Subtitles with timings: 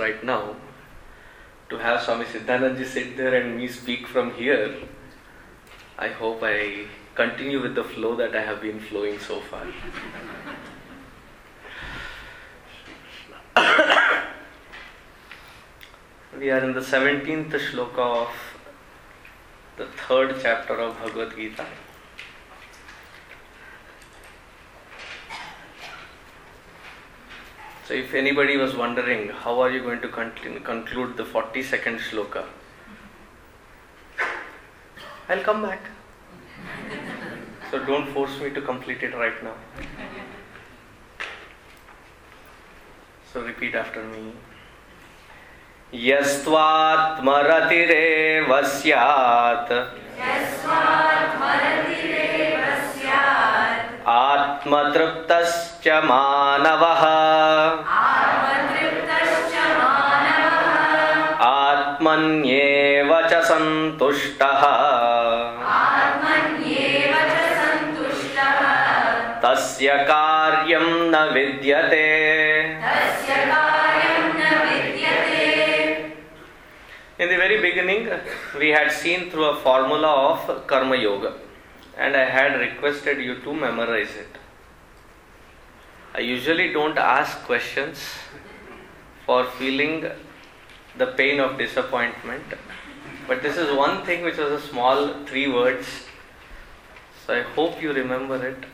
[0.00, 0.56] right now
[1.68, 4.74] to have Swami Siddhanandji sit there and me speak from here.
[5.98, 9.66] I hope I continue with the flow that I have been flowing so far.
[16.38, 18.28] we are in the 17th shloka of
[19.76, 21.66] the third chapter of Bhagavad Gita.
[27.89, 32.45] So, if anybody was wondering how are you going to conclu- conclude the 42nd shloka,
[35.29, 35.79] I'll come back.
[37.71, 39.55] So don't force me to complete it right now.
[43.33, 44.33] So repeat after me.
[45.93, 47.27] यस्त्वात्मरतिरेव
[48.71, 49.71] स्यात्
[54.10, 57.02] आत्मतृप्तश्च मानवः
[61.48, 64.62] आत्मन्येव च सन्तुष्टः
[69.44, 72.06] तस्य कार्यं न विद्यते
[77.18, 78.08] In the very beginning,
[78.58, 81.34] we had seen through a formula of Karma Yoga,
[82.00, 84.38] and I had requested you to memorize it.
[86.14, 88.02] I usually don't ask questions
[89.26, 90.06] for feeling
[90.96, 92.54] the pain of disappointment,
[93.28, 95.86] but this is one thing which was a small three words,
[97.26, 98.64] so I hope you remember it.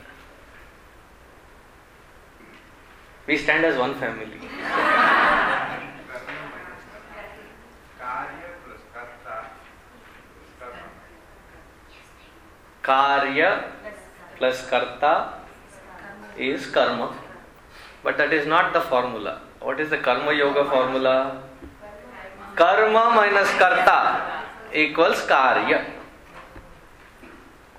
[3.26, 4.40] We stand as one family.
[12.86, 13.48] Karya
[14.38, 15.12] plus karta
[16.42, 17.04] is karma
[18.04, 19.30] but that is not the formula
[19.62, 21.18] what is the karma yoga formula
[22.58, 23.98] karma minus karta
[24.74, 25.84] equals karya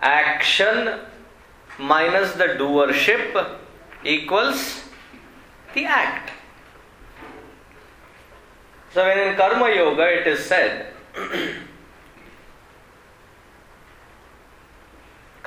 [0.08, 0.98] action
[1.84, 3.38] minus the doership
[4.08, 4.66] equals
[5.74, 6.32] the act
[8.92, 11.67] so when in karma yoga it is said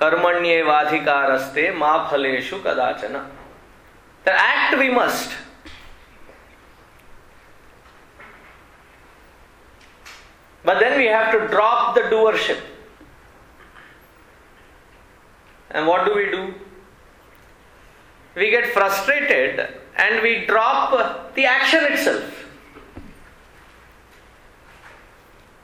[0.00, 3.16] कर्मण्येवाधिकारस्ते मा फलेषु कदाचन।
[4.26, 5.38] तर act we must
[10.64, 12.66] but then we have to drop the doership
[15.74, 16.42] and what do we do
[18.36, 19.60] we get frustrated
[20.00, 20.94] and we drop
[21.36, 22.38] the action itself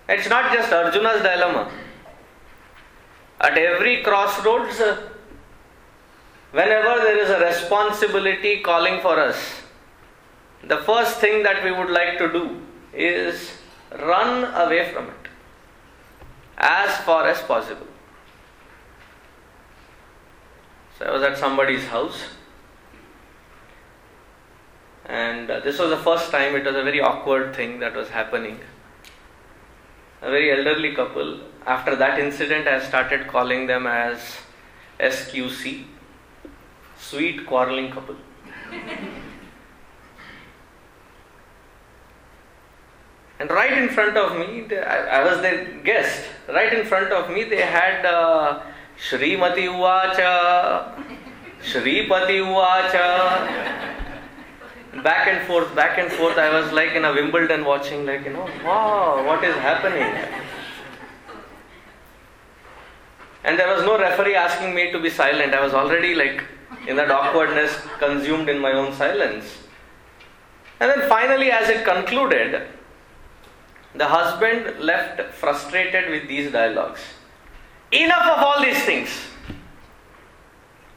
[0.09, 1.63] It's not just Arjuna's dilemma.
[3.41, 5.09] At every crossroads, uh,
[6.53, 9.37] whenever there is a responsibility calling for us,
[10.65, 12.61] the first thing that we would like to do
[12.93, 13.53] is
[14.01, 15.29] run away from it
[16.59, 17.87] as far as possible.
[20.99, 22.25] So I was at somebody's house
[25.09, 28.09] And uh, this was the first time, it was a very awkward thing that was
[28.09, 28.59] happening.
[30.21, 31.41] A very elderly couple.
[31.67, 34.21] After that incident, I started calling them as
[35.01, 35.85] SQC,
[36.97, 38.15] sweet quarreling couple.
[43.41, 46.25] and right in front of me, I, was their guest.
[46.49, 48.63] Right in front of me, they had uh,
[48.97, 50.95] Srimati Uvacha,
[51.61, 53.93] Shripati Uvacha.
[55.03, 56.39] Back and forth, back and forth.
[56.39, 60.46] I was like in a Wimbledon watching, like, you know, wow, what is happening?
[63.47, 65.55] And there was no referee asking me to be silent.
[65.55, 66.43] I was already like
[66.89, 69.45] in that awkwardness, consumed in my own silence.
[70.81, 72.67] And then finally, as it concluded,
[73.95, 77.01] the husband left frustrated with these dialogues.
[77.93, 79.09] Enough of all these things.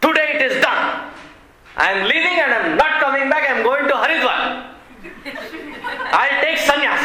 [0.01, 1.11] Today it is done.
[1.77, 3.47] I am leaving and I am not coming back.
[3.47, 4.73] I am going to Haridwar.
[6.11, 7.03] I'll take sannyas.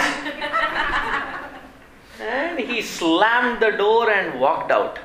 [2.20, 4.98] And he slammed the door and walked out.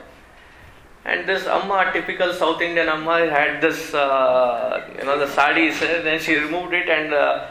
[1.10, 6.20] And this Amma, typical South Indian Amma, had this, uh, you know, the sari, then
[6.20, 7.48] she removed it and uh,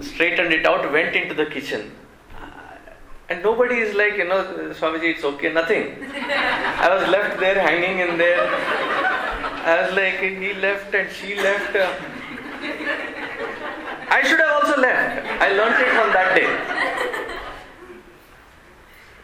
[0.00, 1.90] straightened it out, went into the kitchen.
[3.28, 4.44] And nobody is like, you know,
[4.78, 6.04] Swamiji, it's okay, nothing.
[6.14, 8.46] I was left there hanging in there.
[8.46, 11.74] I was like, he left and she left.
[14.08, 15.26] I should have also left.
[15.42, 17.07] I learned it from that day.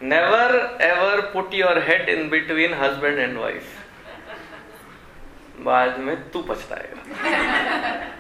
[0.04, 3.76] Never ever put your head in between husband and wife.
[5.64, 8.20] बाद में तू पछताएगा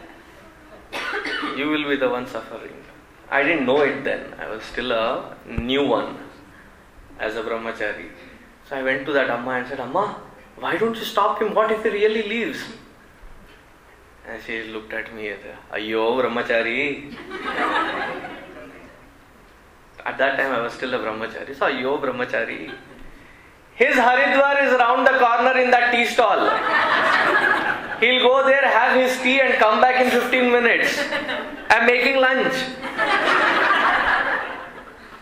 [1.59, 2.75] you will be the one suffering.
[3.29, 4.33] I didn't know it then.
[4.39, 6.17] I was still a new one
[7.19, 8.09] as a brahmachari.
[8.67, 10.21] So I went to that Amma and said, Amma,
[10.57, 11.53] why don't you stop him?
[11.53, 12.63] What if he really leaves?
[14.27, 17.15] And she looked at me and said, Ayyo, brahmachari.
[20.04, 21.56] At that time I was still a brahmachari.
[21.56, 22.72] So, Ayyo, brahmachari.
[23.74, 26.40] His Haridwar is around the corner in that tea stall.
[28.00, 30.98] He'll go there, have his tea, and come back in 15 minutes.
[31.70, 32.54] I'm making lunch.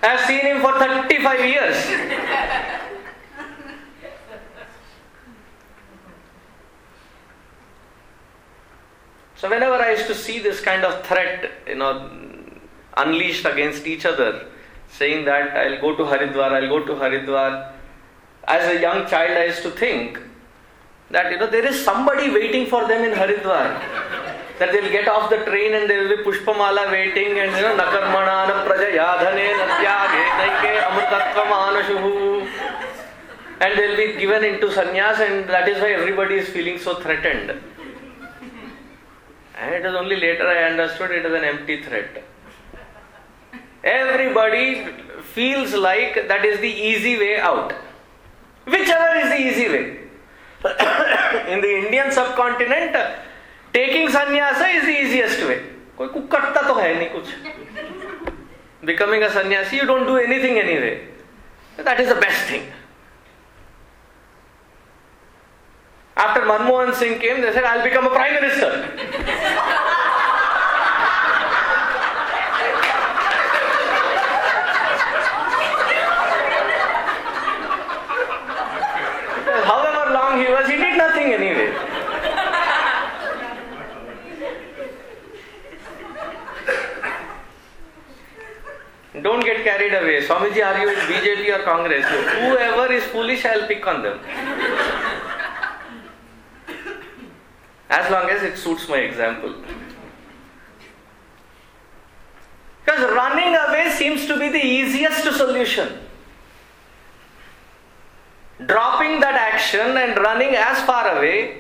[0.02, 1.76] I've seen him for 35 years.
[9.36, 12.10] So whenever I used to see this kind of threat, you know,
[12.96, 14.46] unleashed against each other,
[14.92, 17.72] saying that I'll go to Haridwar, I'll go to Haridwar,
[18.44, 20.18] as a young child I used to think
[21.10, 23.80] that you know there is somebody waiting for them in Haridwar.
[24.58, 27.76] That they'll get off the train and there will be Pushpamala waiting and you know
[27.76, 31.52] Nakarmana na prajayadhane natyage naike amrutatvam
[33.60, 37.50] and they'll be given into sannyas and that is why everybody is feeling so threatened.
[39.60, 42.21] And it was only later I understood it is an empty threat.
[43.84, 44.86] everybody
[45.34, 47.72] feels like that is the easy way out.
[48.66, 49.98] Whichever is the easy way.
[51.48, 52.96] In the Indian subcontinent,
[53.74, 55.60] taking sannyasa is the easiest way.
[55.96, 57.26] कोई कुछ करता तो है नहीं कुछ
[58.84, 60.90] becoming a sannyasi you don't do anything anyway
[61.80, 62.62] that is the best thing
[66.16, 68.70] after Manmohan Singh came they said I will become a prime minister
[80.42, 81.72] he was, he did nothing anyway.
[89.22, 90.26] Don't get carried away.
[90.26, 92.04] Swamiji, are you with BJP or Congress?
[92.06, 94.18] Whoever is foolish, I'll pick on them.
[97.90, 99.54] As long as it suits my example.
[102.84, 105.98] Because running away seems to be the easiest solution.
[108.66, 111.58] Dropping that action and running as far away.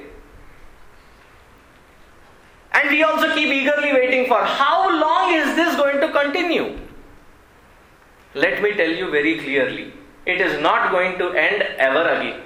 [2.72, 6.78] And we also keep eagerly waiting for how long is this going to continue?
[8.34, 9.92] Let me tell you very clearly
[10.24, 12.40] it is not going to end ever again.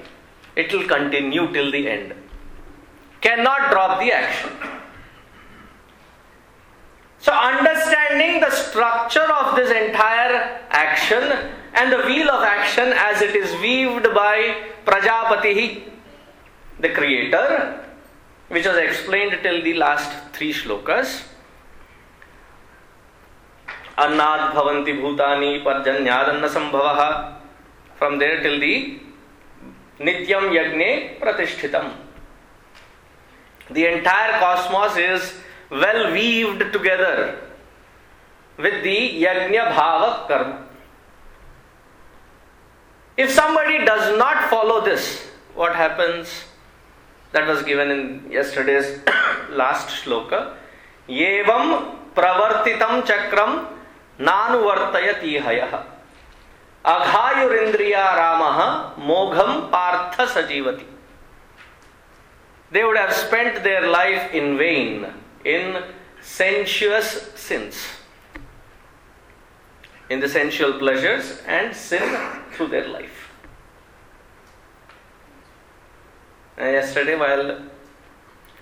[0.56, 2.14] It will continue till the end.
[3.20, 4.50] Cannot drop the action.
[7.18, 13.37] So, understanding the structure of this entire action and the wheel of action as it
[13.37, 15.83] is weaved by Prajapati,
[16.80, 17.85] the creator,
[18.49, 21.23] which was explained till the last three shlokas.
[23.99, 27.35] Annad bhavanti bhutani parjanyadanna sambhavaha.
[27.99, 29.00] From there till the
[30.00, 31.92] Nityam Yagne Pratishthitam.
[33.71, 35.35] The entire cosmos is
[35.71, 37.40] well weaved together
[38.59, 40.65] with the Yajna Bhava Karma.
[43.16, 46.28] If somebody does not follow this, what happens?
[47.32, 49.00] That was given in yesterday's
[49.50, 50.54] last shloka.
[51.08, 53.68] Yevam pravartitam chakram
[54.18, 55.85] nanuvartayati hayah.
[56.85, 60.85] Aghayurindriya ramah mogham partha sajivati.
[62.70, 65.06] They would have spent their life in vain
[65.44, 65.82] in
[66.20, 67.76] sensuous sins,
[70.08, 72.18] in the sensual pleasures and sin
[72.52, 73.30] through their life.
[76.56, 77.62] And yesterday, while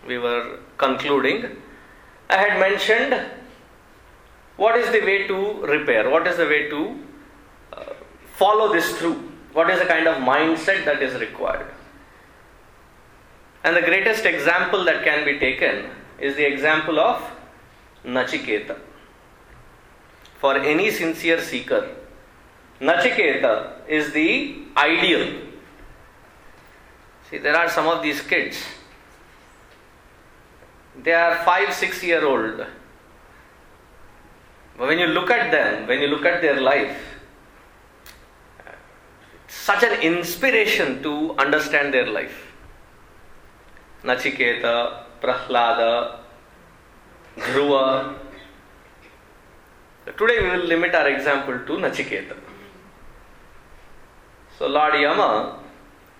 [0.06, 1.56] we were concluding,
[2.28, 3.14] I had mentioned
[4.56, 6.98] what is the way to repair, what is the way to
[7.72, 7.84] uh,
[8.34, 9.14] follow this through,
[9.52, 11.66] what is the kind of mindset that is required.
[13.62, 15.86] And the greatest example that can be taken
[16.18, 17.22] is the example of
[18.04, 18.78] Nachiketa.
[20.44, 21.88] For any sincere seeker,
[22.78, 25.40] Nachiketa is the ideal.
[27.30, 28.58] See, there are some of these kids,
[31.02, 32.58] they are five, six year old.
[34.76, 36.98] But when you look at them, when you look at their life,
[39.48, 42.52] such an inspiration to understand their life.
[44.02, 46.18] Nachiketa, Prahlada,
[47.38, 48.18] Dhruva.
[50.06, 52.36] Today we will limit our example to Nachiketa.
[54.58, 55.58] So Lord Yama,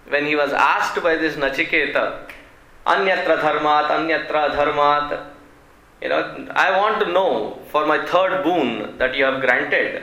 [0.09, 2.27] when he was asked by this Nachiketa,
[2.87, 5.27] Anyatra Dharmat, Anyatra Dharmat,
[6.01, 10.03] you know, I want to know for my third boon that you have granted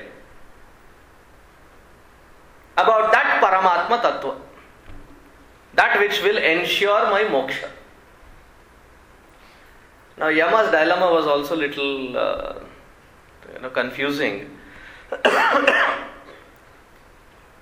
[2.78, 4.36] about that Paramatma Tattva,
[5.74, 7.70] that which will ensure my moksha.
[10.18, 12.54] Now, Yama's dilemma was also little uh,
[13.62, 14.50] you know, confusing.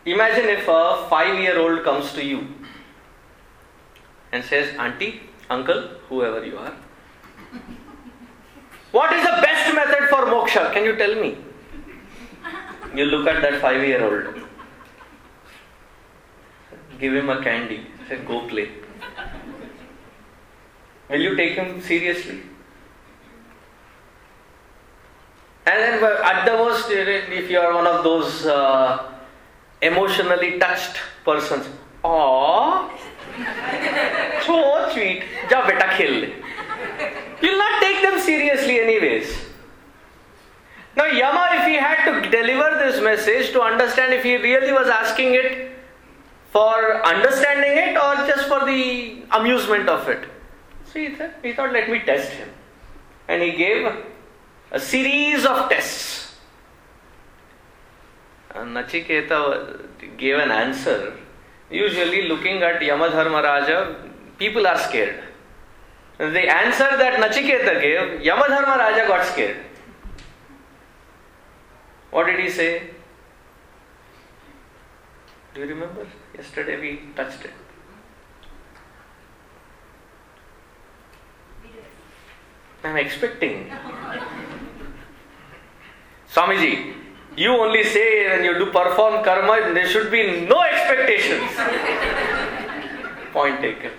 [0.06, 2.48] Imagine if a five year old comes to you
[4.32, 6.74] and says, Auntie, Uncle, whoever you are,
[8.92, 10.72] what is the best method for moksha?
[10.74, 11.38] Can you tell me?
[12.96, 14.46] You look at that five year old,
[17.00, 18.70] give him a candy, say, Go play.
[21.10, 22.42] Will you take him seriously?
[25.66, 29.12] And then at the most, if you are one of those uh,
[29.82, 31.68] emotionally touched persons,
[32.04, 32.90] oh,
[34.46, 36.34] so sweet, ja beta khel
[37.42, 39.38] You'll not take them seriously anyways.
[40.98, 44.88] Now Yama, if he had to deliver this message to understand if he really was
[44.88, 45.72] asking it
[46.52, 50.28] for understanding it or just for the amusement of it.
[50.86, 52.50] Thought, he thought, let me test him.
[53.28, 53.86] And he gave
[54.72, 56.36] a series of tests.
[58.54, 61.16] And Nachiketa gave an answer.
[61.70, 65.24] Usually, looking at Yamadharmaraja, people are scared.
[66.18, 69.58] The answer that Nachiketa gave, Yamadharmaraja got scared.
[72.12, 72.90] What did he say?
[75.54, 76.08] Do you remember?
[76.36, 77.54] Yesterday we touched it.
[82.84, 83.72] I'm expecting.
[86.34, 86.94] Swamiji,
[87.36, 91.52] you only say when you do perform karma, there should be no expectations.
[93.34, 93.92] Point taken.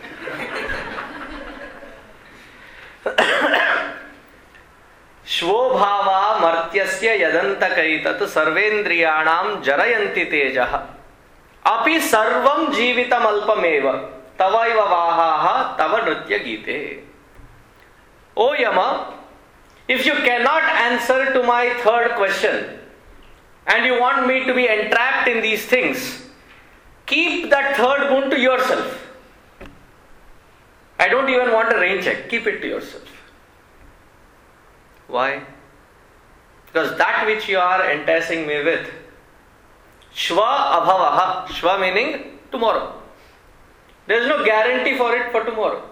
[5.30, 10.72] श्वोभावा मर्त्यस्य यदन्तकैतत् सर्वेन्द्रियाणां जरयन्ति तेजः
[11.72, 13.86] अपि सर्वं जीवितमल्पमेव
[14.40, 15.46] तवैव वाहाः
[15.78, 16.80] तव नृत्यगीते
[18.36, 19.19] O Yama,
[19.90, 22.78] if you cannot answer to my third question
[23.66, 26.26] and you want me to be entrapped in these things,
[27.06, 29.08] keep that third boon to yourself.
[31.00, 33.08] I don't even want a rain check, keep it to yourself.
[35.08, 35.42] Why?
[36.66, 38.88] Because that which you are enticing me with,
[40.14, 43.02] Shva Abhavaha, Shva meaning tomorrow.
[44.06, 45.82] There is no guarantee for it for tomorrow.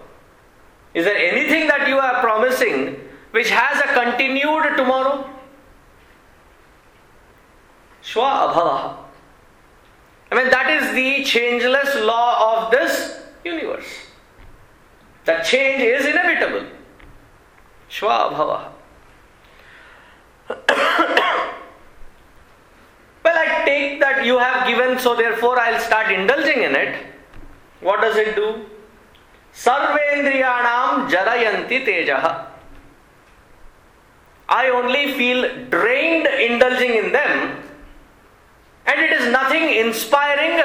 [0.93, 5.28] Is there anything that you are promising which has a continued tomorrow?
[8.02, 8.96] Shwa Abhavaha.
[10.30, 13.86] I mean, that is the changeless law of this universe.
[15.24, 16.66] That change is inevitable.
[17.90, 18.70] Shwa Abhavaha.
[23.24, 27.06] well, I take that you have given, so therefore I'll start indulging in it.
[27.80, 28.66] What does it do?
[29.62, 32.10] सर्वेन्द्रियाणाम जरयंती Tej
[34.49, 37.63] I only feel drained indulging in them,
[38.87, 40.63] and it is nothing inspiring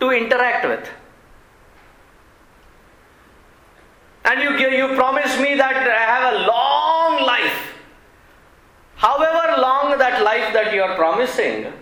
[0.00, 0.88] to interact with.
[4.24, 7.60] And you, you promise me that I have a long life.
[8.96, 11.72] However long that life that you are promising,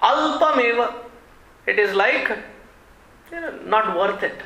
[0.00, 0.94] alpameva,
[1.66, 2.30] it is like
[3.32, 4.40] you know, not worth it.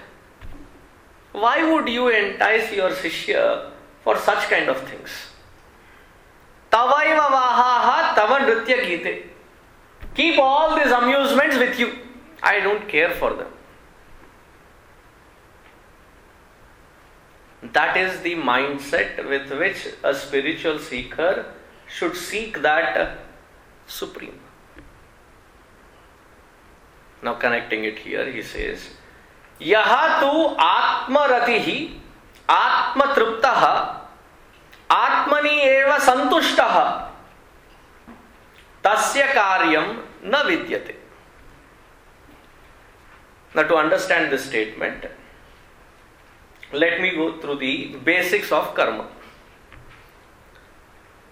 [1.33, 3.71] Why would you entice your Shishya
[4.03, 5.11] for such kind of things?
[6.73, 9.27] Tavaiva vahaha tava nritya gite.
[10.15, 11.99] Keep all these amusements with you.
[12.43, 13.49] I don't care for them.
[17.73, 21.53] That is the mindset with which a spiritual seeker
[21.87, 23.19] should seek that
[23.87, 24.41] supreme.
[27.23, 28.89] Now, connecting it here, he says,
[29.61, 32.00] Yaha tu atmarati
[32.59, 33.63] atmatruптah
[34.91, 36.77] आत्मनि एव संतुष्टः
[38.85, 39.93] तस्य कार्यम
[40.25, 40.99] न विद्यते
[43.55, 45.07] now to understand this statement
[46.73, 49.09] let me go through the basics of karma.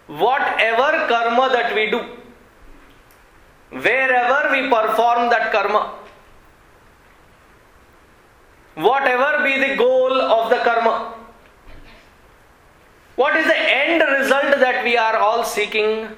[0.08, 2.00] Whatever karma that we do,
[3.70, 5.94] wherever we perform that karma,
[8.74, 11.07] whatever be the goal of the karma,
[13.18, 16.08] what is the end result that we are all seeking?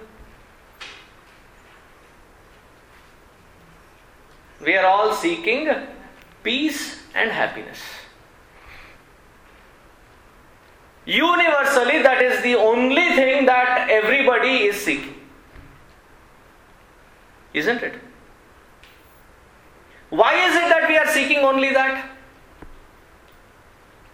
[4.61, 5.71] We are all seeking
[6.43, 7.79] peace and happiness.
[11.07, 15.15] Universally, that is the only thing that everybody is seeking.
[17.55, 17.95] Isn't it?
[20.11, 22.11] Why is it that we are seeking only that?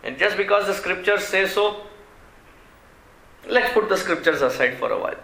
[0.04, 1.85] And just because the scriptures say so,
[3.48, 5.18] let's put the scriptures aside for a while.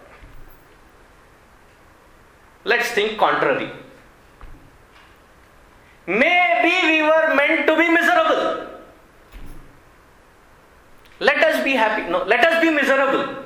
[2.65, 3.71] Let's think contrary.
[6.07, 8.67] Maybe we were meant to be miserable.
[11.19, 12.09] Let us be happy.
[12.09, 13.43] No, let us be miserable.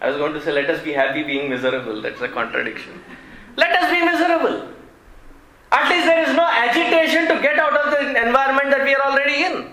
[0.00, 2.00] I was going to say, let us be happy being miserable.
[2.00, 3.02] That's a contradiction.
[3.56, 4.68] Let us be miserable.
[5.72, 9.02] At least there is no agitation to get out of the environment that we are
[9.02, 9.72] already in.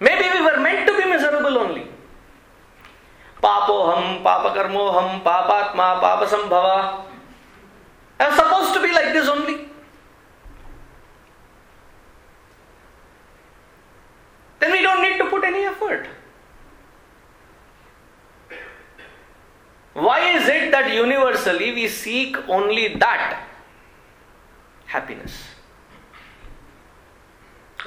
[0.00, 1.86] Maybe we were meant to be miserable only.
[3.42, 7.04] Papoham, papakarmoham, papatma, papasambhava.
[8.20, 9.68] I was supposed to be like this only.
[14.68, 16.06] then we don't need to put any effort.
[19.94, 23.44] Why is it that universally we seek only that
[24.86, 25.32] happiness?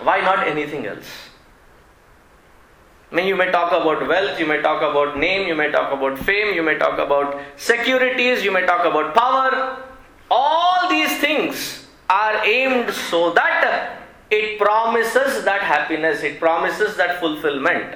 [0.01, 1.30] Why not anything else?
[3.11, 5.91] I mean, you may talk about wealth, you may talk about name, you may talk
[5.91, 9.83] about fame, you may talk about securities, you may talk about power.
[10.29, 17.95] All these things are aimed so that it promises that happiness, it promises that fulfillment.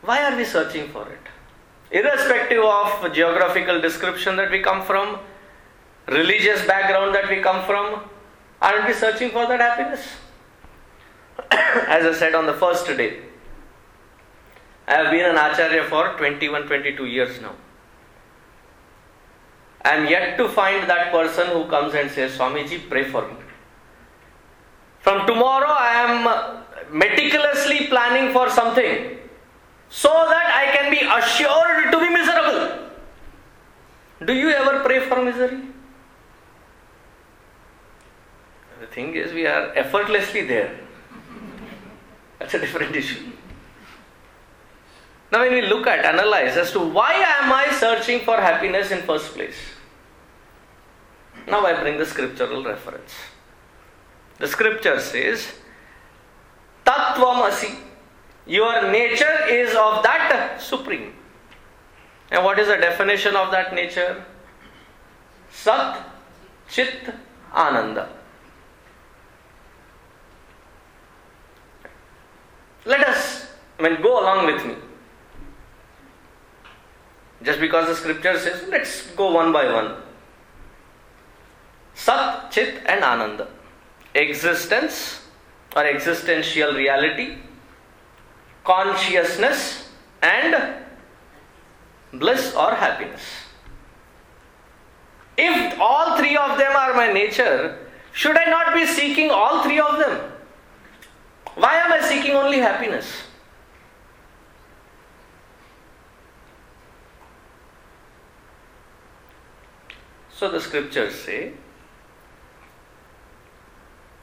[0.00, 1.20] Why are we searching for it?
[1.90, 5.18] Irrespective of geographical description that we come from,
[6.08, 8.08] religious background that we come from,
[8.62, 10.06] aren't we searching for that happiness?
[11.50, 13.20] As I said on the first day,
[14.86, 17.54] I have been an acharya for 21 22 years now.
[19.84, 23.34] I am yet to find that person who comes and says, Swamiji, pray for me.
[25.00, 29.18] From tomorrow, I am meticulously planning for something
[29.90, 32.88] so that I can be assured to be miserable.
[34.24, 35.60] Do you ever pray for misery?
[38.80, 40.80] The thing is, we are effortlessly there.
[42.54, 43.32] A different issue.
[45.32, 49.02] Now, when we look at, analyze as to why am I searching for happiness in
[49.02, 49.56] first place?
[51.48, 53.12] Now I bring the scriptural reference.
[54.38, 55.52] The scripture says,
[56.86, 57.76] Tatvamasi,
[58.46, 61.12] your nature is of that supreme.
[62.30, 64.24] And what is the definition of that nature?
[65.50, 66.06] Sat,
[66.68, 67.12] Chit,
[67.52, 68.08] Ananda.
[72.84, 73.46] Let us,
[73.80, 74.74] mean, go along with me.
[77.42, 79.96] Just because the scripture says, let's go one by one.
[81.94, 83.48] Sat, Chit, and Ananda.
[84.14, 85.20] Existence
[85.76, 87.36] or existential reality,
[88.62, 89.88] consciousness,
[90.22, 90.74] and
[92.12, 93.22] bliss or happiness.
[95.36, 97.78] If all three of them are my nature,
[98.12, 100.33] should I not be seeking all three of them?
[101.54, 103.06] Why am I seeking only happiness?
[110.32, 111.52] So the scriptures say,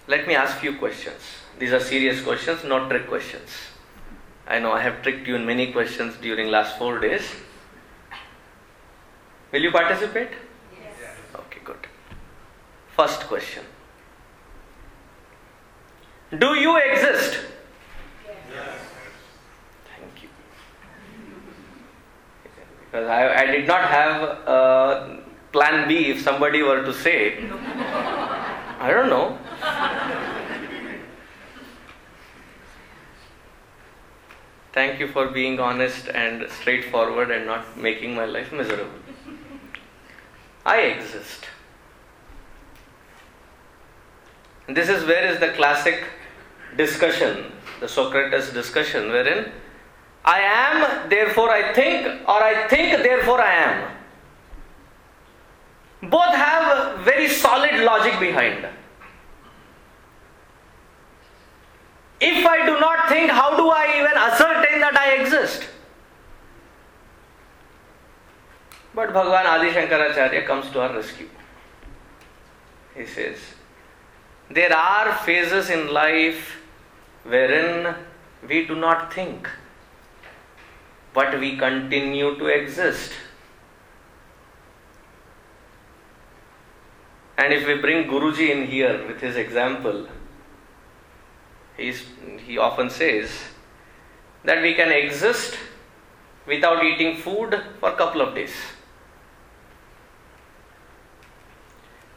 [0.07, 1.21] let me ask you questions.
[1.57, 3.49] These are serious questions, not trick questions.
[4.45, 7.23] I know I have tricked you in many questions during last 4 days.
[9.53, 10.29] Will you participate?
[10.81, 10.95] Yes.
[11.35, 11.87] Okay, good.
[12.95, 13.63] First question.
[16.37, 17.39] Do you exist?
[18.49, 18.79] Yes.
[19.85, 20.29] Thank you.
[22.85, 25.19] Because I, I did not have a
[25.51, 27.49] plan B if somebody were to say,
[28.79, 29.37] I don't know.
[34.71, 38.99] Thank you for being honest and straightforward and not making my life miserable.
[40.65, 41.45] I exist.
[44.67, 46.05] And this is where is the classic
[46.77, 49.51] discussion, the Socrates discussion, wherein
[50.23, 53.97] I am, therefore I think, or I think, therefore I am.
[56.09, 58.67] Both have very solid logic behind.
[62.19, 65.67] If I do not think, how do I even ascertain that I exist?
[68.93, 71.29] But Bhagavan Adi Shankaracharya comes to our rescue.
[72.95, 73.37] He says,
[74.49, 76.60] There are phases in life
[77.23, 77.95] wherein
[78.47, 79.47] we do not think,
[81.13, 83.11] but we continue to exist.
[87.37, 90.07] And if we bring Guruji in here with his example,
[91.77, 92.03] he's,
[92.45, 93.29] he often says
[94.43, 95.57] that we can exist
[96.45, 98.53] without eating food for a couple of days.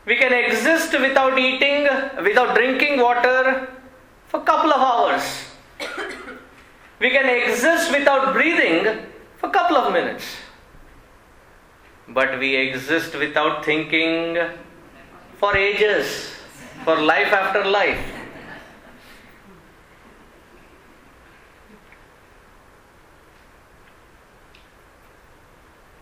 [0.06, 1.88] We can exist without eating,
[2.22, 3.73] without drinking water
[4.34, 5.44] for a couple of hours.
[6.98, 8.84] We can exist without breathing
[9.38, 10.24] for a couple of minutes.
[12.08, 14.36] But we exist without thinking
[15.38, 16.32] for ages,
[16.84, 18.04] for life after life.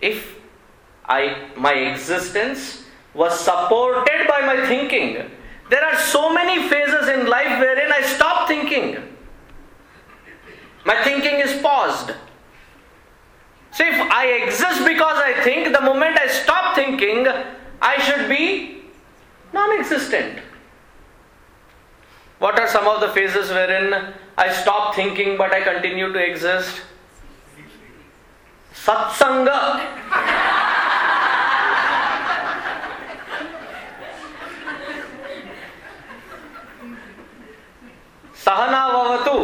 [0.01, 0.37] If
[1.05, 5.31] I my existence was supported by my thinking,
[5.73, 8.99] there are so many phases in life wherein I stop thinking.
[10.85, 12.13] My thinking is paused.
[13.71, 17.27] See, if I exist because I think, the moment I stop thinking,
[17.81, 18.83] I should be
[19.55, 20.41] non existent.
[22.39, 26.83] What are some of the phases wherein I stop thinking but I continue to exist?
[28.75, 30.69] Satsanga.
[38.45, 39.37] Sahana Vavatu.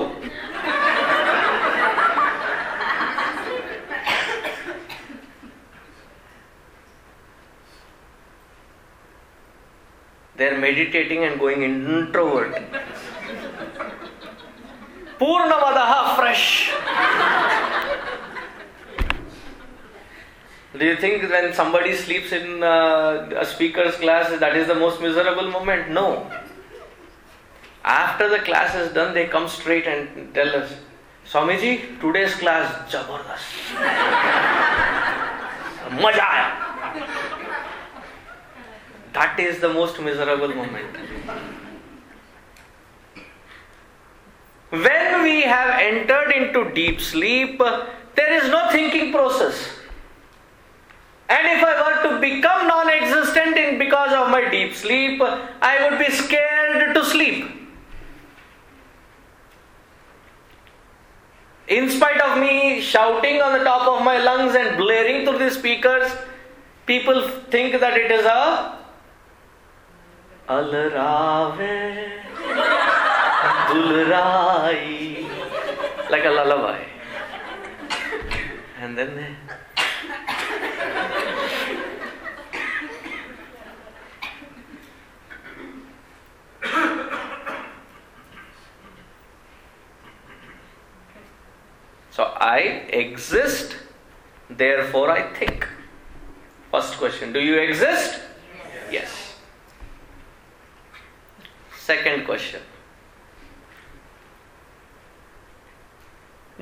[10.36, 12.54] They're meditating and going introvert.
[15.20, 16.72] Purnamadaha fresh.
[20.76, 25.00] Do you think when somebody sleeps in uh, a speaker's class that is the most
[25.00, 25.90] miserable moment?
[25.90, 26.30] No.
[27.88, 30.70] After the class is done, they come straight and tell us,
[31.26, 33.78] Swamiji, today's class, Jabardast.
[36.02, 36.52] Maja.
[39.14, 40.94] That is the most miserable moment.
[44.68, 49.66] When we have entered into deep sleep, there is no thinking process.
[51.30, 55.98] And if I were to become non existent because of my deep sleep, I would
[55.98, 57.57] be scared to sleep.
[61.68, 65.50] In spite of me shouting on the top of my lungs and blaring through the
[65.50, 66.10] speakers,
[66.86, 68.78] people think that it is a
[70.48, 72.08] Alarave
[73.68, 75.28] Dulrai
[76.10, 76.80] like a lullaby.
[78.80, 79.36] And then they
[92.18, 92.58] So I
[92.90, 93.76] exist,
[94.50, 95.68] therefore I think.
[96.72, 98.18] First question Do you exist?
[98.90, 99.36] Yes.
[101.78, 102.60] Second question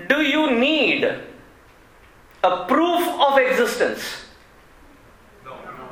[0.09, 4.27] Do you need a proof of existence?
[5.43, 5.89] No, no, no.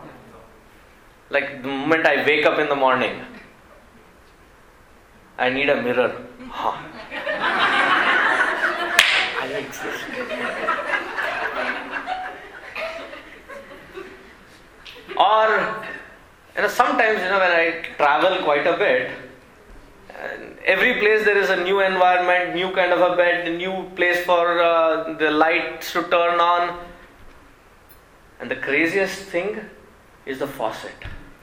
[1.31, 3.19] Like the moment I wake up in the morning,
[5.39, 6.13] I need a mirror.
[6.51, 6.77] Huh.
[9.45, 10.05] I exist.
[15.35, 15.51] Or
[16.55, 19.11] There are sometimes, you know, when I travel quite a bit,
[20.65, 24.63] every place there is a new environment, new kind of a bed, new place for
[24.63, 26.79] uh, the lights to turn on.
[28.41, 29.61] And the craziest thing
[30.27, 30.95] is the faucet.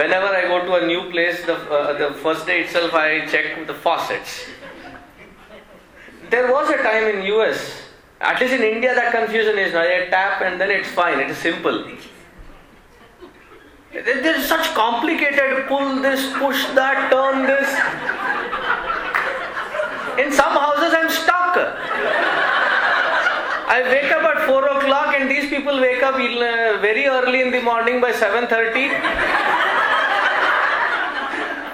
[0.00, 3.66] Whenever I go to a new place, the, uh, the first day itself I check
[3.66, 4.46] the faucets.
[6.30, 7.83] There was a time in US,
[8.24, 9.86] at least in India, that confusion is not.
[9.86, 11.20] I tap and then it's fine.
[11.20, 11.84] It is simple.
[13.92, 17.68] There's such complicated pull this, push that, turn this.
[20.18, 21.56] In some houses, I'm stuck.
[23.66, 27.50] I wake up at four o'clock, and these people wake up uh, very early in
[27.50, 28.88] the morning by seven thirty.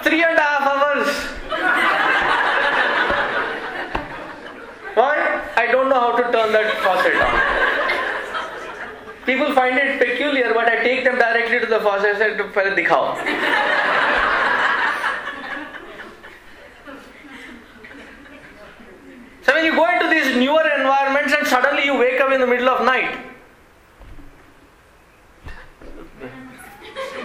[0.03, 1.09] Three and a half hours.
[4.95, 5.40] Why?
[5.57, 7.41] I don't know how to turn that faucet on.
[9.27, 12.75] People find it peculiar, but I take them directly to the faucet and say, "Pehle
[12.75, 13.17] dikhao."
[19.43, 22.47] So when you go into these newer environments and suddenly you wake up in the
[22.47, 23.17] middle of night,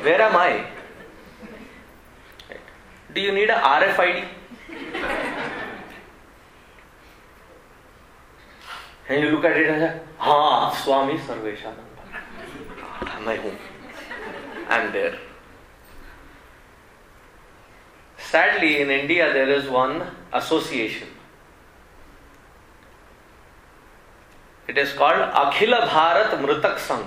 [0.02, 0.66] where am I?
[3.14, 4.26] Do you need a RFID?
[9.08, 11.86] And you look at it and say, Ha, Swami Sarveshananda.
[13.02, 13.58] Am I home?
[14.68, 15.20] I'm there.
[18.18, 21.08] Sadly, in India, there is one association.
[24.68, 27.06] It is called Akhila Bharat Mritak Sangh.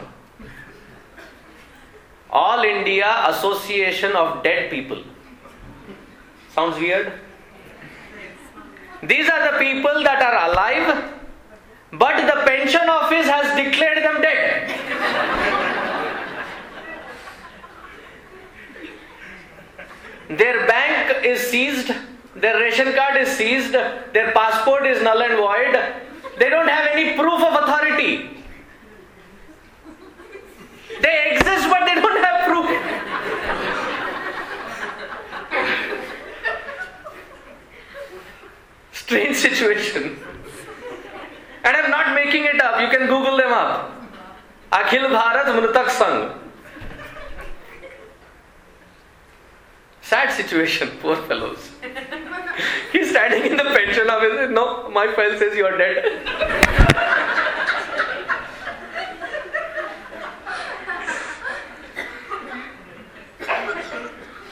[2.30, 5.02] All India Association of Dead People.
[6.54, 7.12] Sounds weird?
[9.02, 11.17] These are the people that are alive
[11.92, 14.68] but the pension office has declared them dead.
[20.28, 21.90] Their bank is seized,
[22.34, 25.74] their ration card is seized, their passport is null and void.
[26.38, 28.44] They don't have any proof of authority.
[31.00, 32.68] They exist, but they don't have proof.
[38.92, 40.17] Strange situation.
[41.68, 42.80] And I'm not making it up.
[42.80, 43.92] You can Google them up.
[44.72, 46.38] Akhil Bharat Mritak Sangh.
[50.00, 51.70] Sad situation, poor fellows.
[52.92, 54.50] He's standing in the pension office.
[54.50, 56.24] No, my file says you are dead.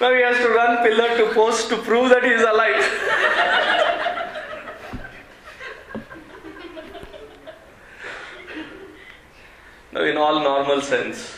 [0.03, 3.26] now he has to run pillar to post to prove that he is alive.
[10.05, 11.37] In all normal sense,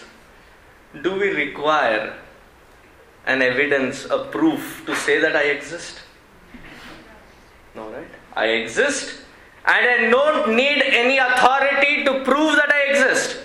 [1.03, 2.15] do we require
[3.27, 6.01] an evidence, a proof to say that I exist?
[7.75, 8.09] No, right?
[8.35, 9.21] I exist
[9.65, 13.41] and I don't need any authority to prove that I exist.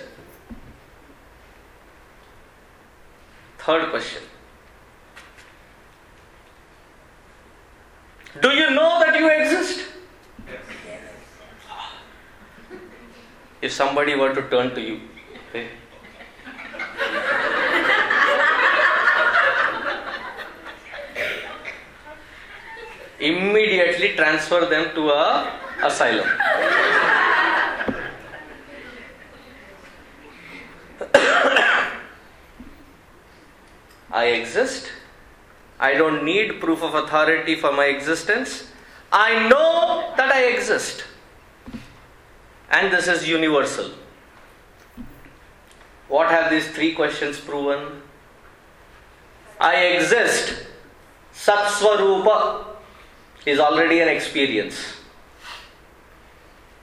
[3.58, 4.22] Third question
[8.40, 9.86] Do you know that you exist?
[13.64, 15.00] If somebody were to turn to you,
[15.50, 15.68] hey,
[23.18, 25.50] immediately transfer them to a
[25.82, 26.28] asylum.
[34.12, 34.92] I exist.
[35.80, 38.68] I don't need proof of authority for my existence.
[39.10, 41.04] I know that I exist.
[42.70, 43.90] And this is universal.
[46.08, 48.02] What have these three questions proven?
[49.60, 50.66] I exist.
[51.32, 52.66] Satswarupa
[53.46, 54.94] is already an experience.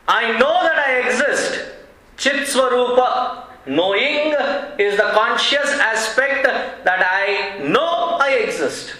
[0.07, 1.71] I know that I exist.
[2.17, 4.35] Chitswarupa, knowing
[4.77, 8.95] is the conscious aspect that I know I exist.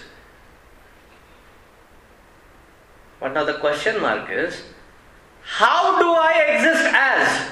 [3.20, 4.62] But now the question mark is
[5.52, 7.50] how do I exist as?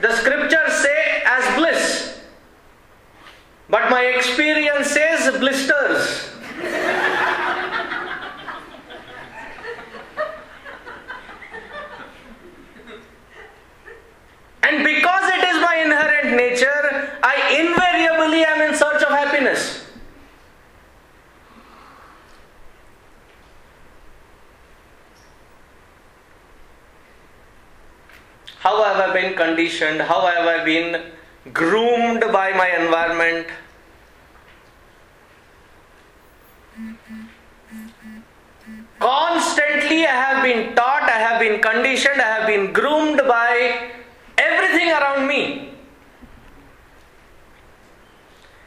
[0.00, 2.20] The scriptures say as bliss,
[3.70, 6.32] but my experience says blisters.
[14.64, 19.84] And because it is my inherent nature, I invariably am in search of happiness.
[28.64, 30.02] How have I been conditioned?
[30.02, 31.14] How have I been
[31.52, 33.46] groomed by my environment.
[38.98, 43.90] Constantly, I have been taught, I have been conditioned, I have been groomed by
[44.38, 45.70] everything around me.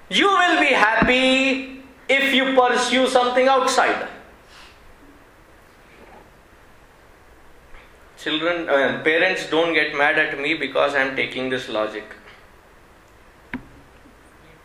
[0.09, 4.07] You will be happy if you pursue something outside.
[8.17, 12.03] Children, uh, parents don't get mad at me because I am taking this logic.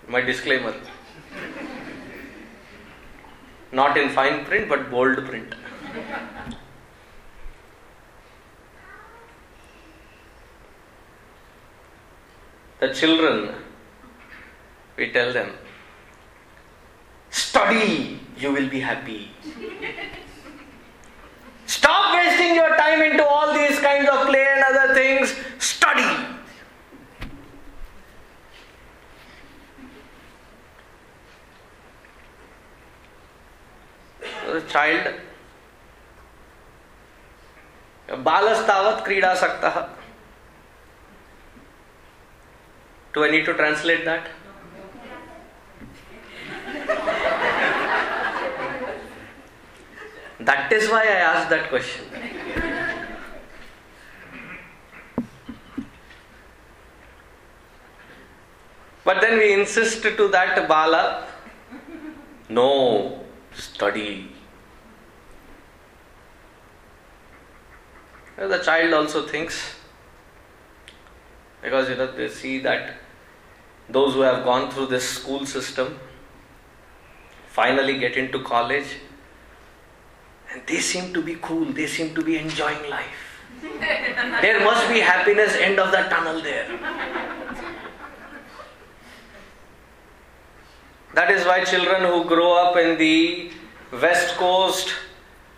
[0.08, 0.74] My disclaimer.
[3.70, 5.54] Not in fine print but bold print.
[12.80, 13.54] The children,
[14.96, 15.52] we tell them,
[17.30, 19.30] study, you will be happy.
[21.71, 25.35] Stop wasting your time into all these kinds of play and other things.
[25.59, 26.09] Study.
[34.51, 35.13] The child
[38.25, 39.87] बालस्तावत क्रीडा सक्तः
[43.13, 44.27] Do I need to translate that?
[50.44, 52.04] That is why I asked that question.
[59.04, 61.26] But then we insist to that Bala,
[62.48, 63.20] no,
[63.52, 64.32] study.
[68.36, 69.76] The child also thinks,
[71.60, 72.94] because you know, they see that
[73.88, 75.98] those who have gone through this school system
[77.48, 78.86] finally get into college
[80.52, 83.40] and they seem to be cool, they seem to be enjoying life.
[84.42, 86.66] there must be happiness end of the tunnel there.
[91.14, 93.50] That is why children who grow up in the
[93.92, 94.94] west coast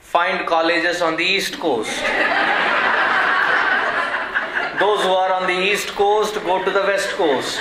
[0.01, 1.97] find colleges on the east coast.
[4.81, 7.59] Those who are on the east coast go to the west coast.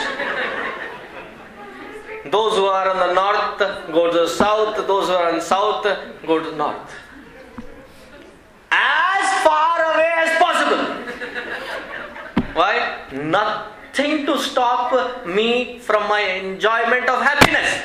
[2.25, 3.59] Those who are on the north
[3.91, 4.75] go to the south.
[4.87, 5.83] Those who are on south
[6.25, 7.02] go to the north.
[8.73, 10.83] As far away as possible.
[12.53, 13.05] Why?
[13.11, 17.83] Nothing to stop me from my enjoyment of happiness.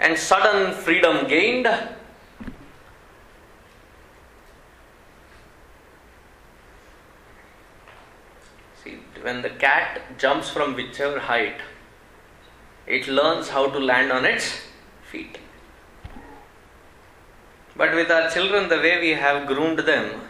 [0.00, 1.68] And sudden freedom gained
[8.82, 11.60] See, when the cat jumps from whichever height,
[12.86, 14.60] it learns how to land on its
[15.10, 15.38] feet.
[17.76, 20.20] But with our children, the way we have groomed them,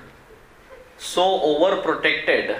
[0.98, 2.58] so overprotected,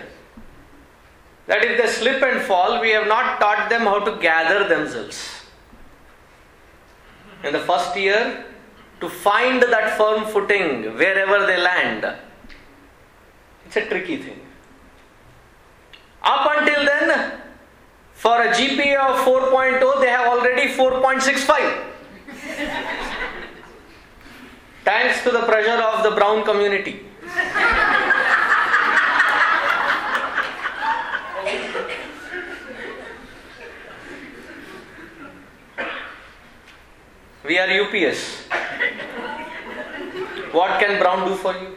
[1.46, 5.42] that if they slip and fall, we have not taught them how to gather themselves.
[7.44, 8.44] In the first year,
[9.00, 12.16] to find that firm footing wherever they land,
[13.66, 14.40] it's a tricky thing.
[16.22, 17.41] Up until then,
[18.22, 21.82] for a GPA of 4.0, they have already 4.65.
[24.84, 27.04] Thanks to the pressure of the brown community.
[37.44, 38.46] We are UPS.
[40.52, 41.74] What can Brown do for you?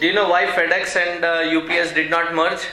[0.00, 2.66] Do you know why FedEx and uh, UPS did not merge?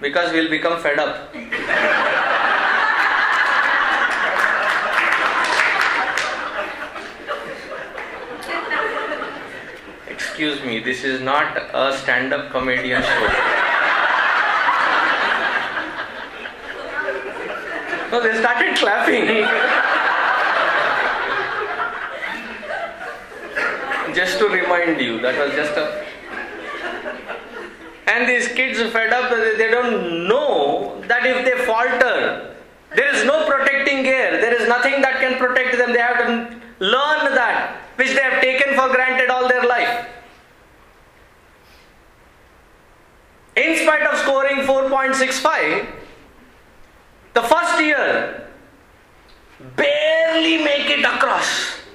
[0.00, 1.34] Because we'll become fed up.
[10.08, 13.56] Excuse me, this is not a stand up comedian show.
[18.12, 19.46] No, they started clapping.
[24.16, 26.04] Just to remind you, that was just a.
[28.06, 32.56] And these kids fed up, they don't know that if they falter,
[32.94, 35.92] there is no protecting gear, there is nothing that can protect them.
[35.92, 40.08] They have to learn that, which they have taken for granted all their life.
[43.56, 45.86] In spite of scoring 4.65,
[47.34, 48.48] the first year
[49.76, 51.85] barely make it across.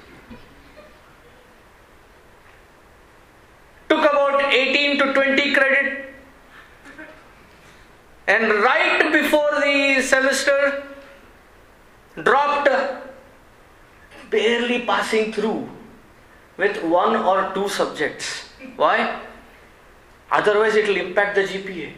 [3.92, 6.14] Took about 18 to 20 credit
[8.26, 10.84] And right before the semester,
[12.22, 12.70] dropped,
[14.30, 15.68] barely passing through
[16.56, 18.48] with one or two subjects.
[18.76, 19.20] Why?
[20.30, 21.92] Otherwise, it will impact the GPA.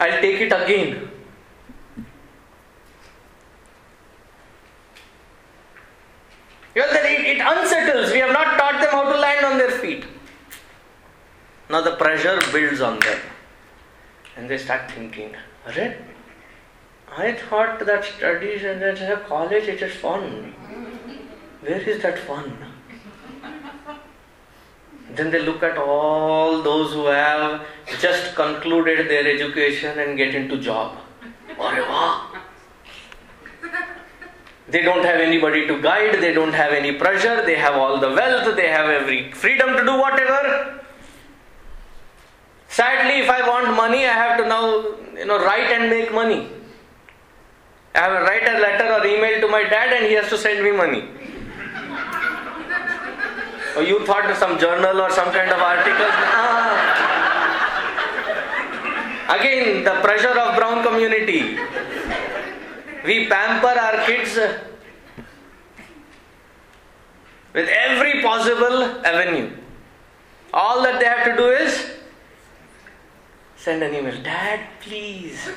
[0.00, 1.10] I'll take it again.
[6.72, 8.12] Because then it, it unsettles.
[8.12, 9.69] We have not taught them how to land on their.
[11.70, 13.20] Now the pressure builds on them.
[14.36, 15.94] And they start thinking, Arre,
[17.16, 20.52] I thought that studies and that college it is fun.
[21.60, 22.56] Where is that fun?
[25.14, 27.64] Then they look at all those who have
[28.00, 30.96] just concluded their education and get into job.
[34.68, 38.08] They don't have anybody to guide, they don't have any pressure, they have all the
[38.08, 40.79] wealth, they have every freedom to do whatever.
[42.70, 44.84] Sadly, if I want money, I have to now,
[45.18, 46.48] you know, write and make money.
[47.96, 50.38] I have to write a letter or email to my dad and he has to
[50.38, 51.02] send me money.
[53.76, 56.06] or you thought some journal or some kind of article.
[56.38, 56.86] Ah.
[59.36, 61.58] Again, the pressure of brown community.
[63.04, 64.38] We pamper our kids
[67.52, 69.50] with every possible avenue.
[70.52, 71.99] All that they have to do is
[73.60, 74.22] send an email.
[74.22, 75.48] Dad, please.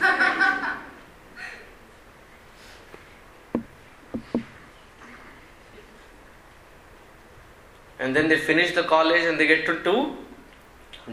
[7.99, 10.18] and then they finish the college and they get to do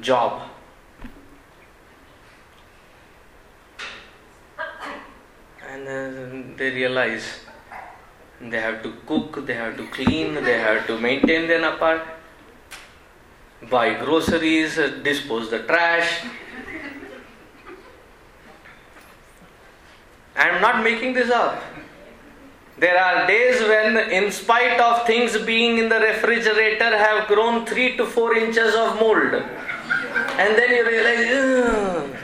[0.01, 0.43] job.
[5.69, 7.47] And then they realize
[8.41, 12.03] they have to cook, they have to clean, they have to maintain their apart,
[13.71, 14.75] buy groceries,
[15.05, 16.25] dispose the trash.
[20.37, 21.63] I am not making this up.
[22.79, 27.97] There are days when, in spite of things being in the refrigerator, have grown three
[27.97, 29.35] to four inches of mold.
[29.35, 32.17] And then you realize, "Ugh."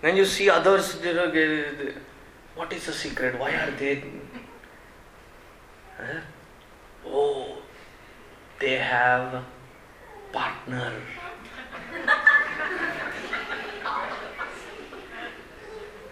[0.00, 0.94] Then you see others,
[2.54, 3.38] what is the secret?
[3.38, 4.04] Why are they?
[5.98, 6.20] Huh?
[7.04, 7.58] Oh,
[8.60, 9.44] they have
[10.32, 10.92] partner.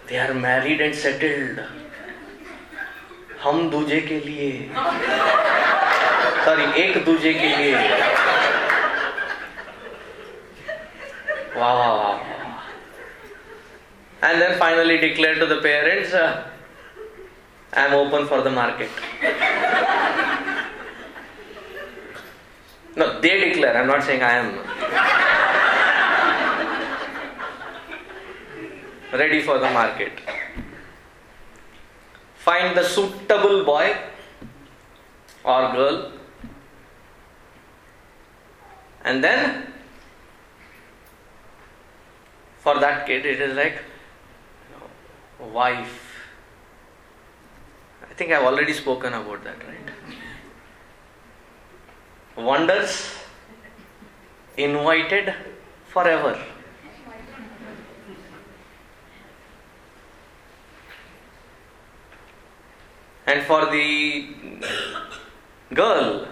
[0.08, 1.60] They are married and settled.
[3.42, 4.46] हम दूजे के लिए
[6.44, 7.74] sorry एक दूजे के लिए
[11.56, 12.14] वाह वाह वाह
[14.28, 18.90] and then finally declare to the parents I am open for the market
[22.96, 24.50] no they declare i'm not saying i am
[29.22, 30.12] ready for the market
[32.48, 33.86] find the suitable boy
[35.44, 35.98] or girl
[39.04, 39.66] and then
[42.58, 43.84] for that kid it is like
[45.40, 46.02] wife.
[48.10, 49.90] I think I've already spoken about that, right?
[52.36, 53.14] Wonders
[54.56, 55.34] invited
[55.88, 56.38] forever.
[63.26, 64.28] And for the
[65.74, 66.28] girl,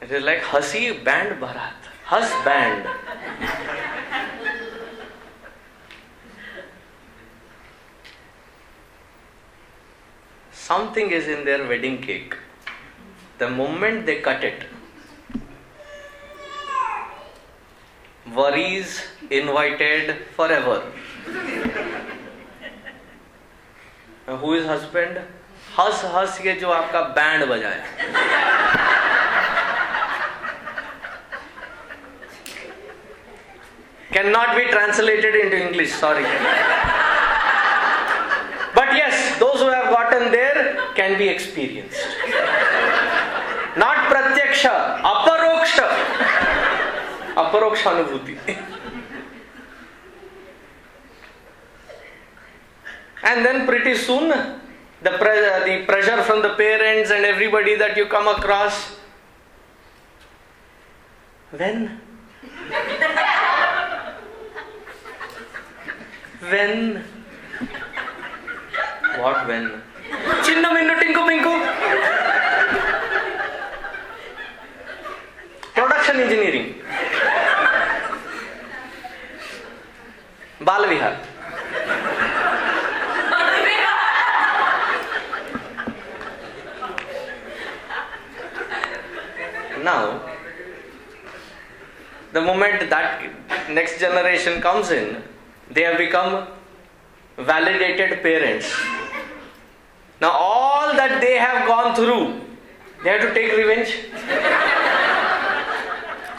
[0.00, 1.74] it is like Hasi Band Bharat.
[2.04, 2.88] Hus Band.
[10.67, 12.35] something is in their wedding cake.
[13.37, 14.65] The moment they cut it,
[18.35, 20.81] worries invited forever.
[24.27, 25.19] Who is husband?
[25.77, 27.79] हंस हंस के जो आपका band बजाए
[34.13, 36.25] can not be translated into English, sorry.
[38.75, 39.36] But yes, those
[40.98, 42.02] can be experienced.
[43.78, 45.86] Not pratyaksha, aparoksha.
[47.38, 48.34] Aparoksha anubhuti.
[53.22, 54.28] And then pretty soon,
[55.02, 58.96] the, pre- the pressure from the parents and everybody that you come across.
[61.52, 62.00] When?
[66.50, 67.04] when?
[69.18, 69.87] What when?
[70.45, 71.53] చిన్న Minnu Tinku Pinku
[75.77, 76.71] production engineering
[80.69, 81.17] Bala Vihar
[89.83, 90.01] now
[92.31, 93.21] the moment that
[93.69, 95.23] next generation comes in
[95.69, 96.47] they have become
[97.37, 98.67] validated parents
[100.20, 102.48] now all that they have gone through
[103.02, 103.90] they have to take revenge.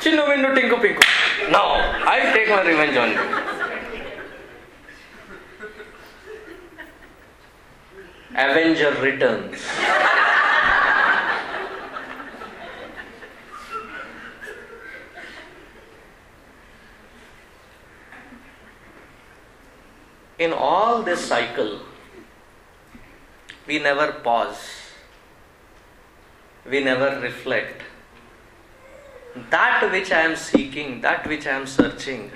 [0.01, 1.03] Chinnu minnu tinku pinku.
[1.51, 1.67] Now
[2.05, 3.23] I'll take my revenge on you.
[8.35, 9.63] Avenger returns.
[20.37, 21.79] In all this cycle,
[23.69, 24.61] we never pause,
[26.65, 27.83] we never reflect.
[29.51, 32.31] That which I am seeking, that which I am searching,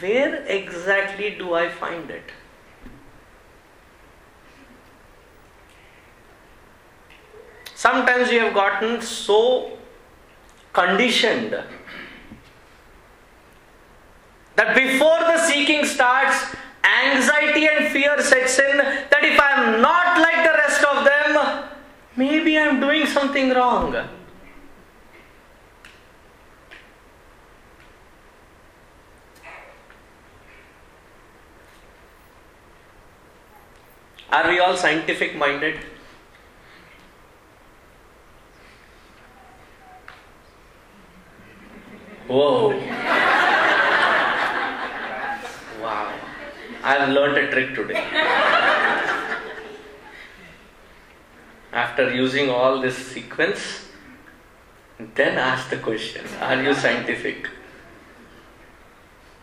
[0.00, 2.32] where exactly do I find it?
[7.74, 9.76] Sometimes we have gotten so
[10.72, 11.62] conditioned
[14.56, 20.20] that before the seeking starts, anxiety and fear sets in that if I am not
[20.20, 21.68] like the rest of them,
[22.16, 23.96] maybe I am doing something wrong.
[34.32, 35.80] Are we all scientific minded?
[42.28, 42.70] Whoa.
[45.80, 46.29] Wow.
[46.82, 48.02] I have learned a trick today.
[51.72, 53.86] After using all this sequence,
[55.14, 57.48] then ask the question Are you scientific?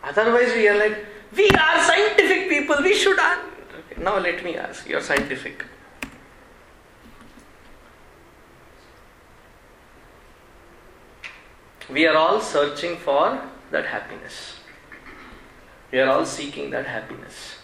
[0.02, 3.46] Otherwise, we are like, We are scientific people, we should answer.
[3.90, 5.64] Okay, now let me ask, you're scientific.
[11.90, 14.57] We are all searching for that happiness.
[15.90, 17.56] We are all seeking that happiness.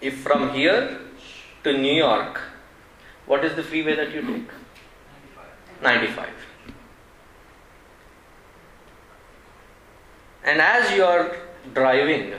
[0.00, 1.00] If from here
[1.62, 2.40] to New York,
[3.24, 4.50] what is the freeway that you take?
[5.82, 6.28] 95.
[10.44, 11.34] And as you are
[11.72, 12.34] driving,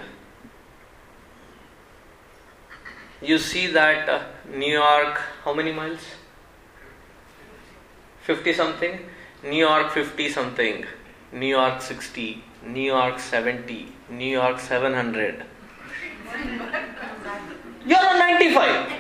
[3.22, 4.24] you see that uh,
[4.54, 6.02] New York, how many miles?
[8.22, 9.00] 50 something?
[9.46, 10.86] New York 50 something,
[11.32, 15.44] New York 60, New York 70, New York 700.
[17.86, 18.92] You're on 95.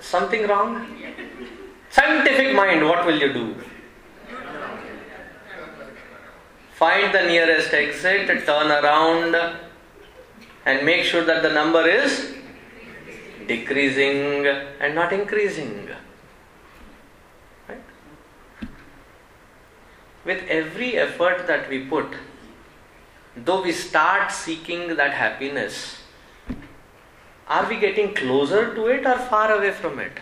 [0.00, 0.86] Something wrong?
[1.90, 3.54] Scientific mind, what will you do?
[6.72, 9.36] Find the nearest exit, turn around,
[10.64, 12.36] and make sure that the number is
[13.46, 14.46] decreasing
[14.80, 15.88] and not increasing.
[17.68, 17.80] Right?
[20.24, 22.06] With every effort that we put,
[23.36, 26.02] though we start seeking that happiness,
[27.48, 30.18] are we getting closer to it or far away from it?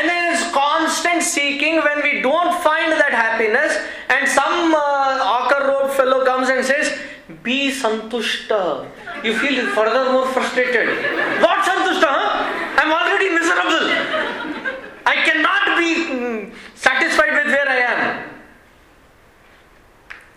[0.00, 3.76] And then it's constant seeking when we don't find that happiness,
[4.08, 6.98] and some uh, Ocker Road fellow comes and says,
[7.42, 8.88] Be santushta.
[9.22, 10.88] You feel further more frustrated.
[11.42, 12.08] What santushta?
[12.08, 12.80] Huh?
[12.80, 13.92] I'm already miserable.
[15.04, 18.30] I cannot be mm, satisfied with where I am.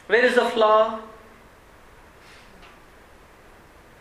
[0.08, 1.00] Where is the flaw?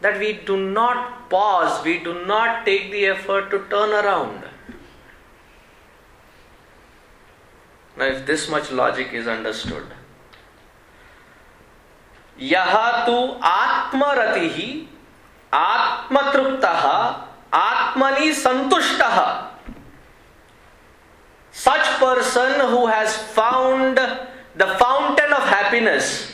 [0.01, 4.43] That we do not pause, we do not take the effort to turn around.
[7.98, 9.86] Now, if this much logic is understood,
[12.40, 12.74] यह
[13.06, 13.18] तु
[13.50, 14.70] आत्मरति
[15.54, 16.66] आत्मतृप्त
[17.54, 19.02] आत्मनि संतुष्ट
[21.52, 23.98] such person who has found
[24.62, 26.32] the fountain of happiness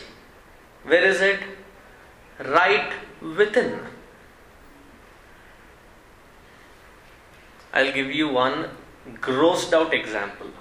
[0.84, 1.40] where is it
[2.58, 2.92] right
[3.38, 3.70] within
[7.74, 8.58] i'll give you one
[9.28, 10.52] grossed out example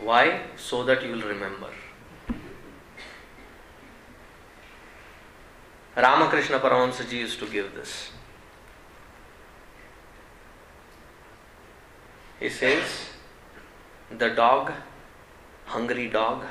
[0.00, 1.70] why so that you will remember
[5.96, 8.12] Ramakrishna Paramahamsa ji used to give this.
[12.38, 13.10] He says,
[14.16, 14.70] the dog,
[15.66, 16.44] hungry dog,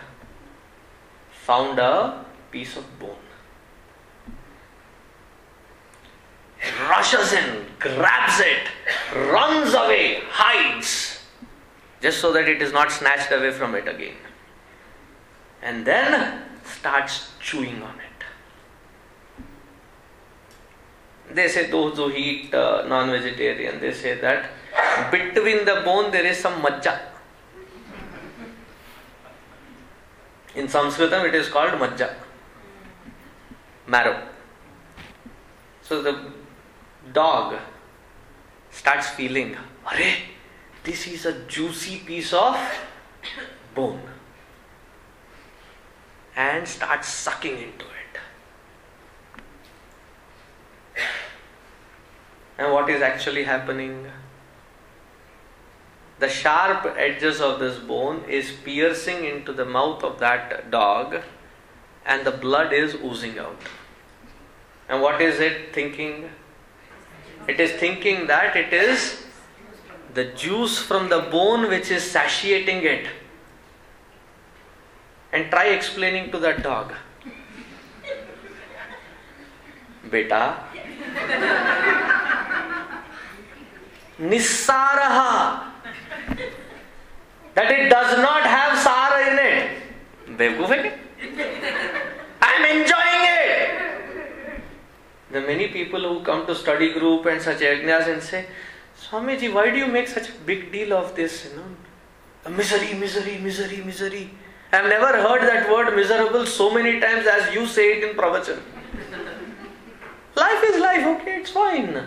[1.31, 3.15] found a piece of bone.
[6.59, 8.67] He Rushes in, grabs it,
[9.31, 11.16] runs away, hides,
[12.01, 14.15] just so that it is not snatched away from it again.
[15.61, 18.03] And then starts chewing on it.
[21.33, 24.49] They say those who eat uh, non vegetarian, they say that
[25.11, 26.99] between the bone there is some majja.
[30.55, 32.13] In Sanskritam it is called majja,
[33.85, 34.21] marrow.
[35.81, 36.31] So the
[37.13, 37.55] dog
[38.71, 39.55] starts feeling,
[40.87, 42.57] this is a juicy piece of
[43.75, 44.01] bone.
[46.33, 48.19] And starts sucking into it.
[52.57, 54.07] And what is actually happening?
[56.19, 61.17] The sharp edges of this bone is piercing into the mouth of that dog,
[62.05, 63.61] and the blood is oozing out.
[64.87, 66.29] And what is it thinking?
[67.45, 69.26] It is thinking that it is
[70.17, 73.07] the juice from the bone which is satiating it.
[75.31, 76.93] And try explaining to that dog.
[80.09, 80.63] Beta.
[84.19, 85.65] Nisaraha.
[87.53, 90.37] That it does not have sara in it.
[90.39, 90.71] Bevkuf
[92.41, 94.61] I'm enjoying it.
[95.31, 98.47] The many people who come to study group and such agnyas and say,
[99.09, 101.45] Swamiji, why do you make such a big deal of this?
[101.45, 104.29] You know, misery, misery, misery, misery.
[104.73, 108.17] I have never heard that word miserable so many times as you say it in
[108.17, 108.59] pravachan.
[110.35, 112.03] life is life, okay, it's fine.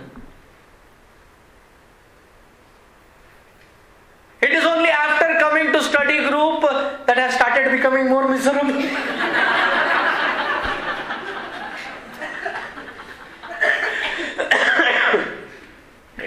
[4.42, 6.60] It is only after coming to study group
[7.06, 8.82] that I started becoming more miserable.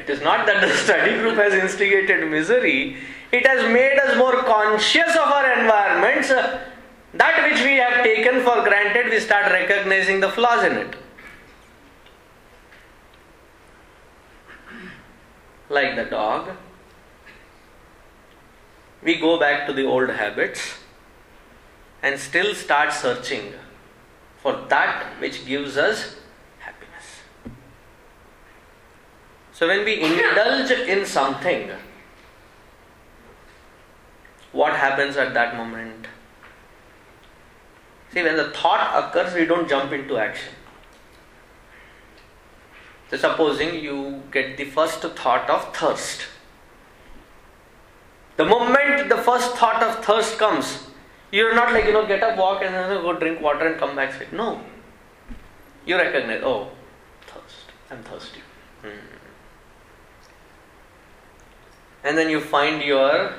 [0.03, 2.97] it is not that the study group has instigated misery,
[3.31, 6.29] it has made us more conscious of our environments.
[6.29, 6.59] Uh,
[7.13, 10.95] that which we have taken for granted, we start recognizing the flaws in it.
[15.69, 16.49] Like the dog,
[19.03, 20.75] we go back to the old habits
[22.01, 23.53] and still start searching
[24.37, 26.15] for that which gives us
[26.59, 27.21] happiness.
[29.53, 31.69] So, when we indulge in something,
[34.51, 36.07] what happens at that moment?
[38.11, 40.53] See, when the thought occurs, we don't jump into action.
[43.09, 46.27] So, supposing you get the first thought of thirst.
[48.37, 50.87] The moment the first thought of thirst comes,
[51.31, 53.95] you're not like, you know, get up, walk, and then go drink water and come
[53.95, 54.31] back.
[54.33, 54.61] No.
[55.85, 56.69] You recognize, oh,
[57.27, 57.71] thirst.
[57.91, 58.41] I'm thirsty.
[58.81, 59.12] Hmm.
[62.03, 63.33] And then you find your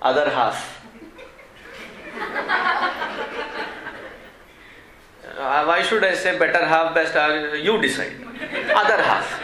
[0.00, 0.82] other half.
[5.38, 7.54] uh, why should I say better half, best half?
[7.56, 8.12] You decide.
[8.74, 9.42] Other half.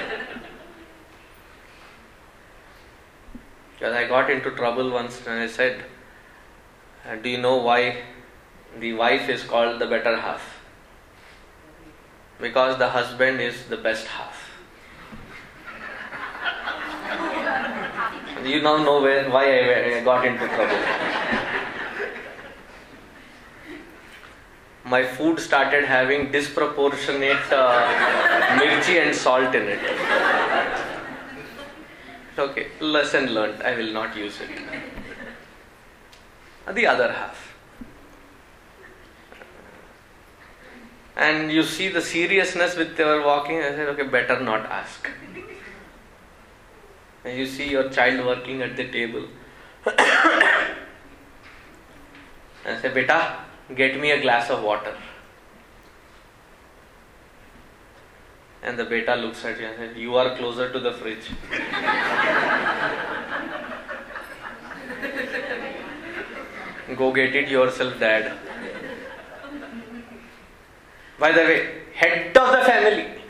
[3.72, 5.84] Because I got into trouble once and I said,
[7.06, 7.98] uh, Do you know why
[8.78, 10.42] the wife is called the better half?
[12.40, 14.43] Because the husband is the best half.
[18.44, 20.78] You now know why I, I got into trouble.
[24.84, 29.80] My food started having disproportionate uh, mirchi and salt in it.
[32.38, 33.62] Okay, lesson learned.
[33.62, 34.50] I will not use it.
[36.74, 37.54] The other half.
[41.16, 43.58] And you see the seriousness with your walking.
[43.58, 45.08] I said, okay, better not ask.
[47.24, 49.26] And you see your child working at the table.
[49.86, 50.74] I
[52.80, 53.38] say, Beta,
[53.74, 54.94] get me a glass of water.
[58.62, 61.30] And the beta looks at you and says, You are closer to the fridge.
[66.96, 68.32] Go get it yourself, dad.
[71.18, 73.23] By the way, head of the family.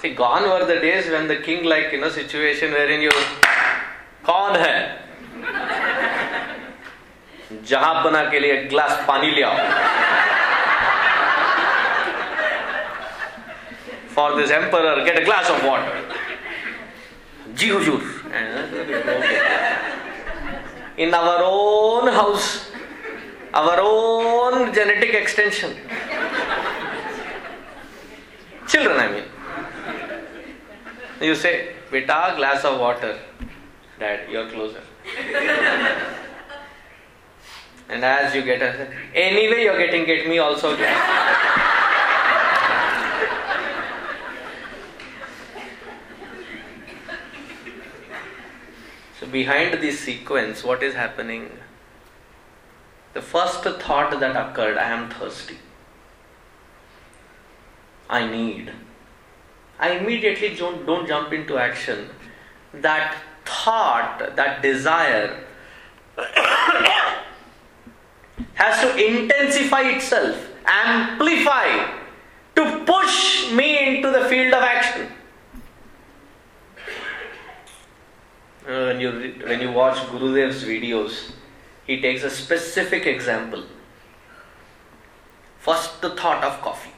[0.00, 3.10] See, gone were the days when the king, like in a situation wherein you,
[4.26, 4.78] कौन है
[7.70, 9.56] जहाँ बना के लिए एक glass पानी ले आओ
[15.26, 15.94] glass of water
[17.54, 18.00] ji hujur
[18.32, 19.92] And we go get that.
[20.96, 22.70] In our own house,
[23.54, 25.76] our own genetic extension.
[28.66, 29.24] Children, I mean.
[31.20, 33.18] You say, Beta, glass of water.
[33.98, 34.82] Dad, you're closer.
[37.88, 41.62] and as you get a, anyway, you're getting get me also glass.
[49.18, 51.50] So behind this sequence, what is happening?
[53.14, 55.56] The first thought that occurred, I am thirsty.
[58.10, 58.72] I need.
[59.78, 62.08] I immediately don't, don't jump into action.
[62.72, 65.44] That thought, that desire
[68.54, 71.86] has to intensify itself, amplify,
[72.56, 75.08] to push me into the field of action.
[78.66, 79.10] Uh, when you
[79.46, 81.32] when you watch Gurudev's videos,
[81.86, 83.62] he takes a specific example.
[85.60, 86.90] First, the thought of coffee.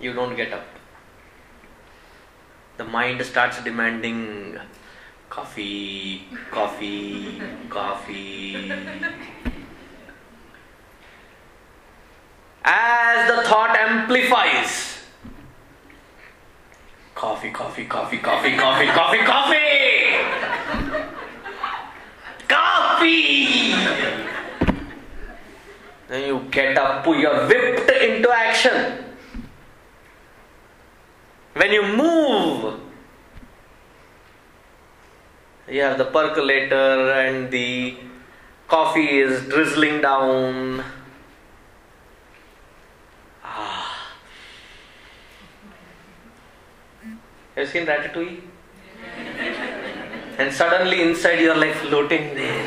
[0.00, 0.79] You don't get up.
[2.80, 4.56] The mind starts demanding
[5.28, 8.72] coffee, coffee, coffee.
[12.64, 14.96] As the thought amplifies,
[17.14, 19.58] coffee, coffee, coffee, coffee, coffee, coffee, coffee,
[22.48, 23.74] coffee.
[26.08, 29.09] Then you get up, you're whipped into action.
[31.60, 32.80] When you move,
[35.68, 37.96] you have the percolator and the
[38.66, 40.82] coffee is drizzling down.
[43.44, 44.14] Ah.
[47.56, 48.40] Have you seen Ratatouille?
[50.38, 52.34] and suddenly inside you're like floating.
[52.36, 52.64] There.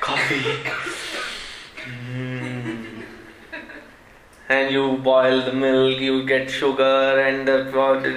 [0.00, 0.79] coffee.
[4.50, 7.60] And you boil the milk, you get sugar, and the,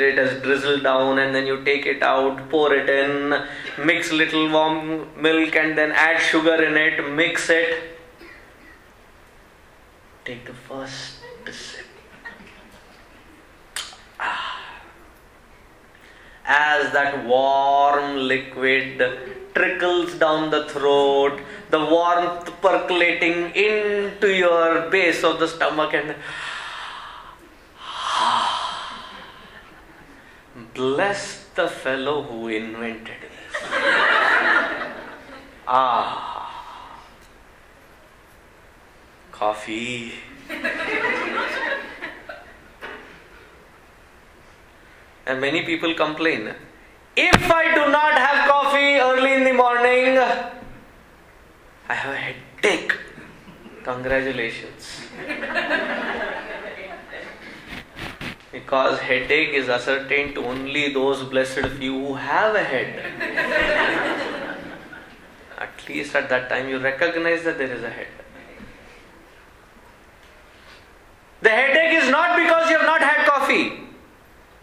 [0.09, 3.39] it has drizzled down, and then you take it out, pour it in,
[3.85, 7.99] mix little warm milk, and then add sugar in it, mix it.
[10.25, 11.19] Take the first
[11.51, 11.85] sip.
[14.19, 14.59] Ah.
[16.45, 18.97] as that warm liquid
[19.53, 21.39] trickles down the throat,
[21.69, 26.15] the warmth percolating into your base of the stomach, and
[30.73, 33.55] bless the fellow who invented this.
[35.67, 36.43] ah,
[39.31, 40.13] coffee.
[45.25, 46.53] And many people complain.
[47.15, 50.17] If I do not have coffee early in the morning,
[51.87, 52.93] I have a headache.
[53.83, 55.01] Congratulations.
[58.51, 62.89] because headache is ascertained to only those blessed few who have a head.
[65.59, 68.07] at least at that time you recognize that there is a head.
[71.41, 73.83] The headache is not because you have not had coffee.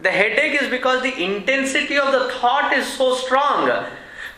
[0.01, 3.67] The headache is because the intensity of the thought is so strong.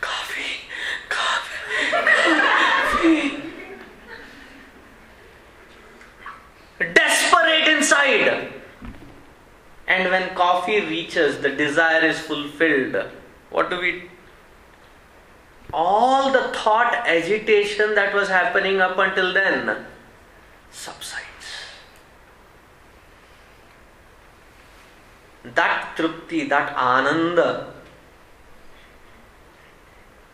[0.00, 0.68] Coffee,
[1.08, 3.42] coffee, coffee.
[6.92, 8.52] Desperate inside.
[9.86, 12.96] And when coffee reaches, the desire is fulfilled.
[13.50, 14.10] What do we?
[15.72, 19.86] All the thought agitation that was happening up until then
[20.70, 21.33] subsides.
[25.44, 27.72] That trupti, that ananda,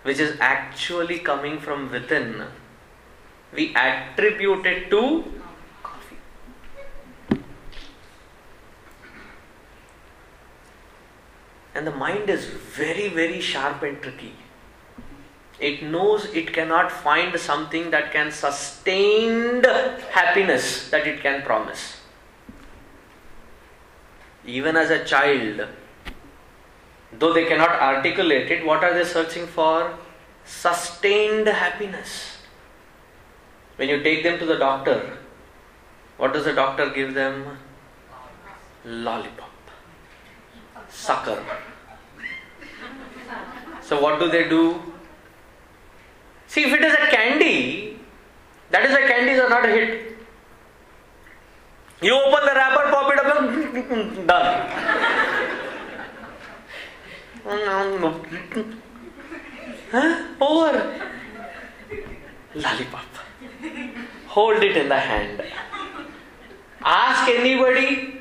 [0.02, 2.44] which is actually coming from within,
[3.52, 5.24] we attribute it to
[5.82, 6.16] coffee.
[11.74, 14.34] And the mind is very, very sharp and tricky.
[15.58, 19.62] It knows it cannot find something that can sustain
[20.10, 21.99] happiness that it can promise
[24.44, 25.66] even as a child,
[27.18, 29.94] though they cannot articulate it, what are they searching for?
[30.44, 32.38] Sustained happiness.
[33.76, 35.18] When you take them to the doctor,
[36.16, 37.58] what does the doctor give them?
[38.84, 39.50] Lollipop,
[40.88, 41.42] sucker.
[43.82, 44.80] So, what do they do?
[46.46, 47.98] See, if it is a candy,
[48.70, 50.09] that is why candies are not a hit.
[52.02, 54.70] You open the wrapper, pop it up, done.
[59.92, 60.22] Huh?
[60.40, 61.00] Over.
[62.54, 63.04] Lollipop.
[64.28, 65.42] Hold it in the hand.
[66.82, 68.20] Ask anybody.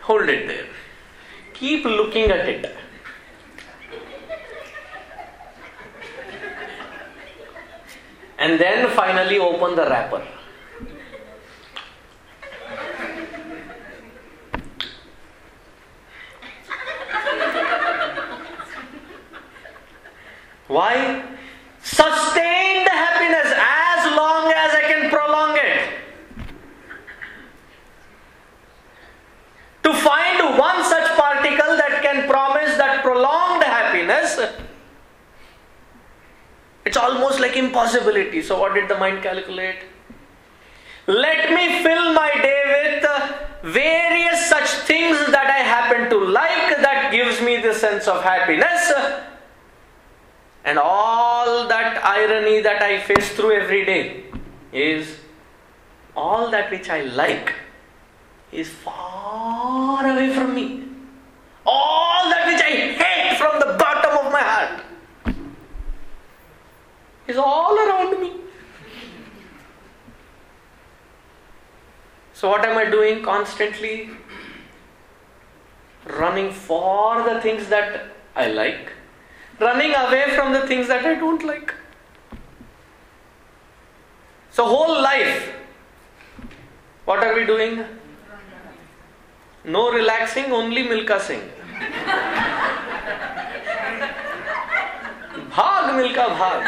[0.00, 0.66] Hold it there.
[1.54, 2.76] Keep looking at it.
[8.38, 10.22] And then finally open the wrapper.
[20.68, 21.24] Why?
[21.80, 25.88] Sustain the happiness as long as I can prolong it.
[29.84, 34.38] To find one such particle that can promise that prolonged happiness,
[36.86, 38.42] it's almost like impossibility.
[38.42, 39.78] So, what did the mind calculate?
[41.08, 43.32] Let me fill my day with uh,
[43.62, 48.92] various such things that I happen to like that gives me the sense of happiness
[50.64, 54.24] and all that irony that I face through every day
[54.72, 55.16] is
[56.16, 57.54] all that which I like
[58.52, 60.88] is far away from me.
[61.64, 62.72] All that which I
[63.02, 64.85] hate from the bottom of my heart
[67.28, 68.32] is all around me.
[72.32, 74.10] So, what am I doing constantly?
[76.06, 78.92] Running for the things that I like
[79.60, 81.72] running away from the things that I don't like.
[84.50, 85.52] So, whole life,
[87.04, 87.84] what are we doing?
[89.64, 91.42] No relaxing, only Milkha Singh.
[95.56, 96.64] भाग मिल्का भाग।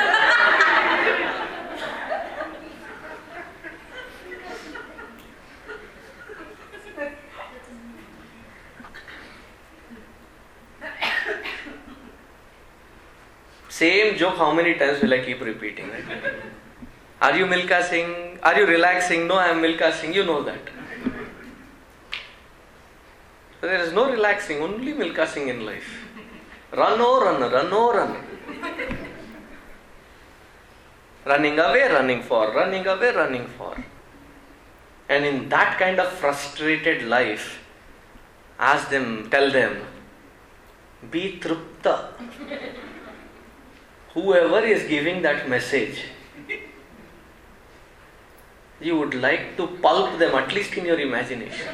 [13.70, 15.90] Same जो how many times will I keep repeating
[17.22, 18.08] are you Milkha Singh
[18.48, 20.70] are you relaxing no I am Milkha Singh you know that
[23.62, 25.84] there is no relaxing only Milkha Singh in life
[26.80, 28.16] run oh run run oh run
[31.28, 33.76] Running away, running for, running away, running for.
[35.08, 37.58] And in that kind of frustrated life,
[38.58, 39.76] ask them, tell them,
[41.10, 41.96] be trupta
[44.14, 46.04] whoever is giving that message,
[48.80, 51.68] you would like to pulp them at least in your imagination.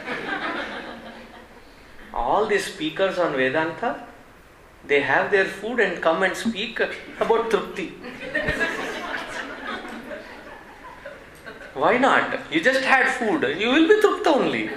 [2.15, 4.07] All these speakers on Vedanta,
[4.87, 7.93] they have their food and come and speak about Trupti.
[11.75, 12.53] Why not?
[12.53, 14.71] You just had food, you will be Trupta only.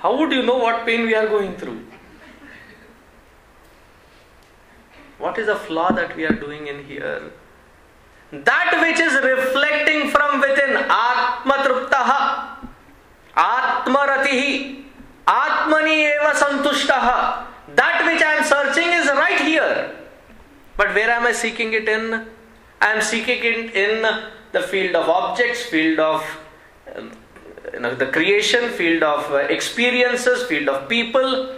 [0.00, 1.80] How would you know what pain we are going through?
[5.18, 7.30] What is the flaw that we are doing in here?
[8.32, 12.68] That which is reflecting from within, Atmatruptaha,
[13.36, 14.84] Atmaratihi,
[15.26, 17.46] Atmani eva santushtaha.
[17.74, 19.94] That which I am searching is right here.
[20.76, 22.26] But where am I seeking it in?
[22.80, 24.04] I am seeking it in
[24.56, 26.24] the field of objects, field of
[26.94, 27.12] um,
[27.72, 31.50] you know, the creation, field of uh, experiences, field of people.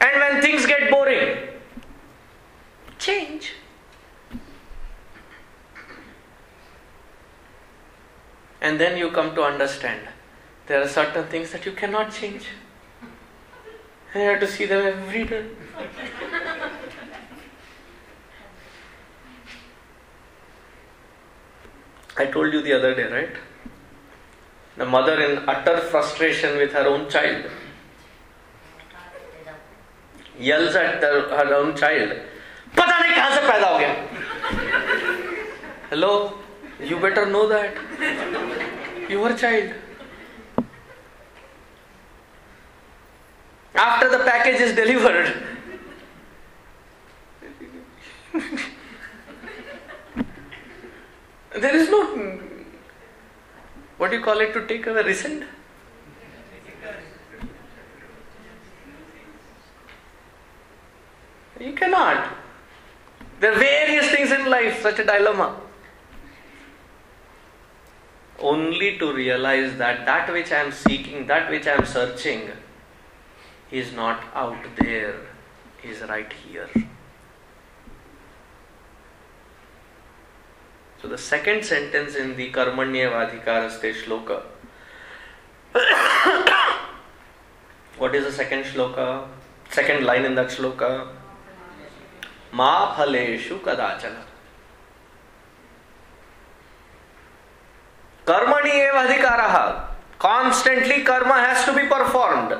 [0.00, 1.48] And when things get boring,
[2.98, 3.52] change.
[8.60, 10.08] And then you come to understand
[10.66, 12.46] there are certain things that you cannot change.
[14.12, 15.46] And you have to see them every day.
[22.17, 23.35] I told you the other day, right?
[24.77, 27.45] The mother in utter frustration with her own child
[30.39, 31.07] yells at the,
[31.37, 32.11] her own child
[32.75, 33.93] पता नहीं कहां से पैदा हो गया
[35.91, 36.11] hello
[36.91, 37.79] you better know that
[39.13, 39.73] your child
[43.87, 45.33] after the package is delivered
[51.54, 52.36] there is no hmm.
[53.98, 55.44] what do you call it to take away resent
[61.64, 62.36] you cannot.
[63.40, 65.60] There are various things in life such a dilemma.
[68.38, 72.50] Only to realize that that which I am seeking, that which I am searching,
[73.70, 75.20] is not out there,
[75.82, 76.68] is right here.
[81.04, 84.42] So the second sentence in the Karmanyavadhikaraste shloka
[87.98, 89.28] What is the second shloka?
[89.68, 91.08] Second line in that shloka?
[92.52, 94.22] Ma phaleshu kadachana.
[98.24, 99.84] Karmani eva adhikaraha.
[100.18, 102.56] Constantly karma has to be performed.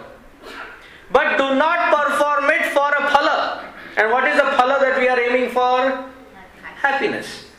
[1.11, 3.65] But do not perform it for a phala.
[3.97, 6.05] And what is the phala that we are aiming for?
[6.83, 7.54] Happiness.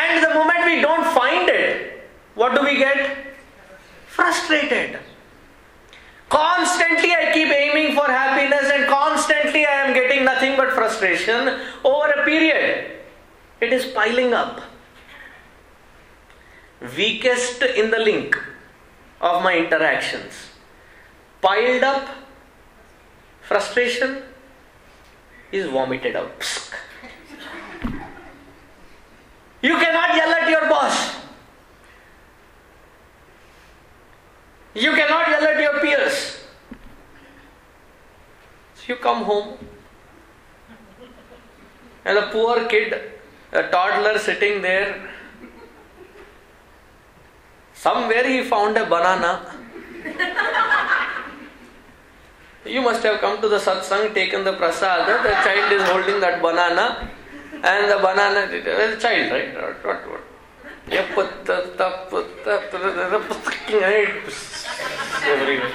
[0.00, 3.34] And the moment we don't find it, what do we get?
[4.06, 4.98] Frustrated.
[6.28, 12.10] Constantly I keep aiming for happiness and constantly I am getting nothing but frustration over
[12.10, 13.00] a period.
[13.60, 14.60] It is piling up.
[16.96, 18.38] Weakest in the link
[19.20, 20.32] of my interactions.
[21.42, 22.08] Piled up
[23.42, 24.22] frustration
[25.50, 26.44] is vomited out.
[29.62, 31.16] You cannot yell at your boss.
[34.74, 36.40] You cannot yell at your peers.
[38.74, 39.58] So you come home
[42.04, 42.94] and a poor kid,
[43.52, 45.10] a toddler sitting there,
[47.74, 49.56] somewhere he found a banana.
[52.64, 56.40] You must have come to the satsang, taken the prasada, the child is holding that
[56.40, 57.10] banana,
[57.62, 59.54] and the banana, the child, right?
[59.54, 60.20] What, what, what?
[65.26, 65.72] Everywhere.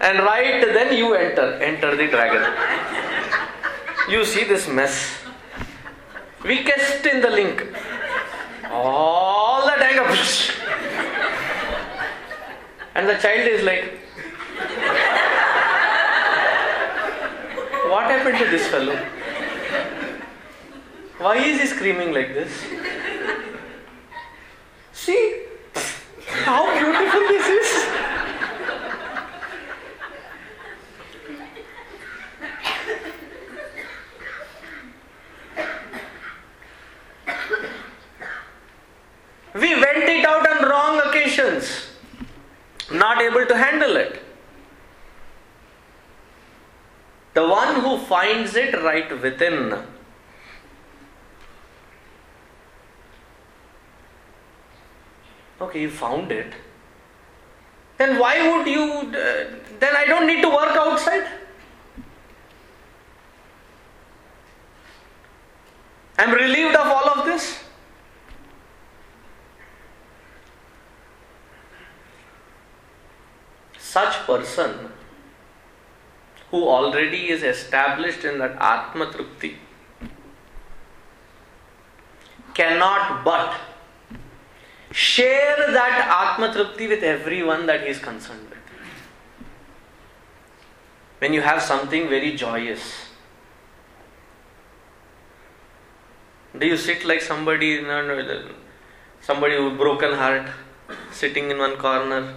[0.00, 2.42] And right then you enter, enter the dragon.
[4.08, 5.18] You see this mess.
[6.44, 7.66] Weakest in the link.
[8.70, 10.06] All that anger.
[12.94, 14.00] And the child is like,
[17.90, 18.94] What happened to this fellow?
[21.20, 22.50] Why is he screaming like this?
[24.94, 25.42] See
[26.44, 27.86] how beautiful this is.
[39.52, 41.90] We went it out on wrong occasions,
[42.90, 44.22] not able to handle it.
[47.34, 49.84] The one who finds it right within
[55.60, 56.52] Okay, you found it.
[57.98, 58.82] Then why would you?
[58.82, 59.44] Uh,
[59.78, 61.26] then I don't need to work outside.
[66.16, 67.58] I'm relieved of all of this.
[73.78, 74.92] Such person
[76.50, 79.56] who already is established in that Atma Trupti
[82.54, 83.54] cannot but
[84.92, 88.58] share that Atma Trupti with everyone that he is concerned with.
[91.18, 93.06] When you have something very joyous,
[96.58, 97.84] do you sit like somebody,
[99.20, 100.48] somebody with broken heart,
[101.12, 102.34] sitting in one corner?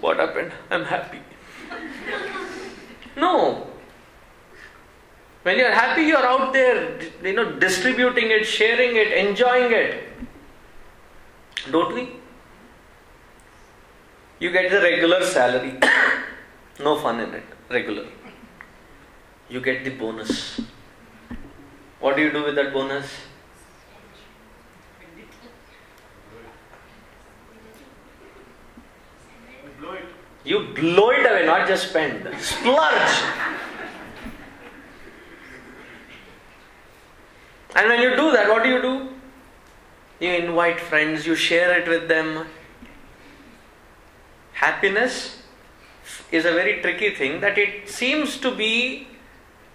[0.00, 0.52] What happened?
[0.70, 1.20] I'm happy.
[3.16, 3.73] No.
[5.44, 10.04] When you're happy, you're out there, you know, distributing it, sharing it, enjoying it.
[11.70, 12.16] Don't we?
[14.38, 15.78] You get the regular salary.
[16.80, 17.42] no fun in it.
[17.68, 18.06] Regular.
[19.50, 20.62] You get the bonus.
[22.00, 23.06] What do you do with that bonus?
[30.42, 32.26] You blow it away, not just spend.
[32.40, 33.22] Splurge.
[37.74, 39.08] And when you do that, what do you do?
[40.20, 42.46] You invite friends, you share it with them.
[44.52, 45.42] Happiness
[46.30, 49.08] is a very tricky thing that it seems to be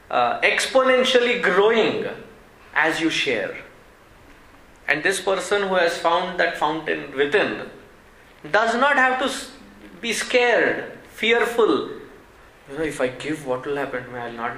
[0.09, 2.05] uh, exponentially growing
[2.73, 3.57] as you share.
[4.87, 7.69] And this person who has found that fountain within
[8.51, 9.31] does not have to
[10.01, 11.89] be scared, fearful.
[12.69, 14.05] You know, if I give, what will happen?
[14.15, 14.55] I'll not.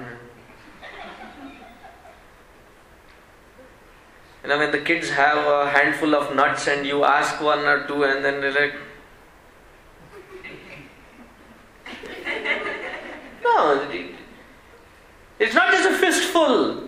[4.44, 7.86] You know, when the kids have a handful of nuts and you ask one or
[7.88, 8.74] two, and then they're like,
[13.44, 13.90] No,
[15.40, 16.88] it's not just a fistful,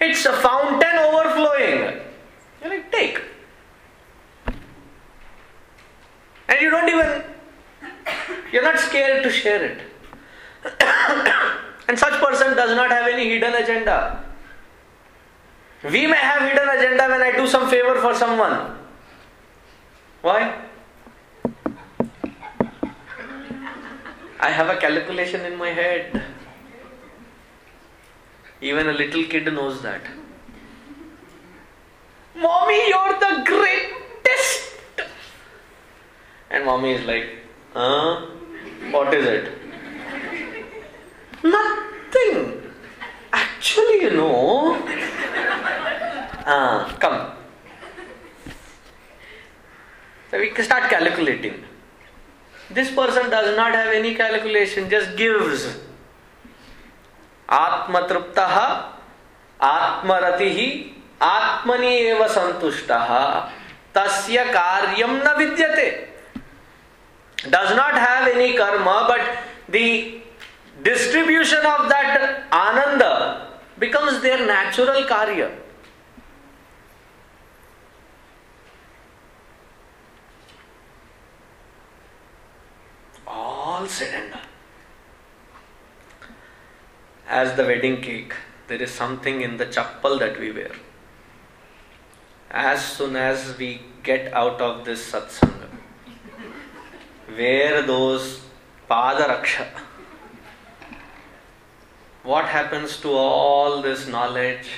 [0.00, 2.00] it's a fountain overflowing.
[2.60, 3.22] You're like, take.
[6.48, 7.22] And you don't even,
[8.52, 9.80] you're not scared to share it.
[11.88, 14.24] and such person does not have any hidden agenda.
[15.84, 18.76] We may have hidden agenda when I do some favor for someone.
[20.20, 20.62] Why?
[24.38, 26.22] I have a calculation in my head.
[28.60, 30.02] Even a little kid knows that.
[32.36, 34.76] Mommy, you're the greatest!
[36.48, 37.28] And mommy is like,
[37.74, 38.26] huh?
[38.92, 39.52] What is it?
[41.42, 42.62] Nothing.
[43.32, 45.01] Actually, you know.
[46.44, 47.30] Ah, come.
[50.30, 51.64] So we start calculating.
[52.70, 55.78] This person does not have any calculation, just gives.
[57.52, 58.54] आत्मतृप्तः
[59.68, 60.58] आत्मरतिः
[61.22, 63.10] आत्मनि एव सन्तुष्टः
[63.94, 65.88] तस्य कार्यं न विद्यते
[67.50, 69.20] does not have any karma but
[69.68, 70.22] the
[70.82, 75.50] distribution of that ananda becomes their natural karya
[83.32, 84.40] all done.
[87.28, 88.34] As the wedding cake
[88.68, 90.72] there is something in the chappal that we wear.
[92.50, 95.68] As soon as we get out of this satsanga
[97.38, 98.40] wear those
[98.90, 99.66] padaraksha
[102.22, 104.68] what happens to all this knowledge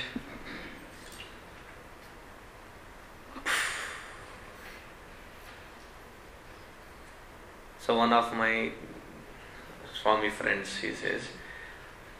[7.85, 8.71] so one of my
[10.01, 11.21] swami friends he says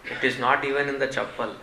[0.05, 1.55] it is not even in the chappal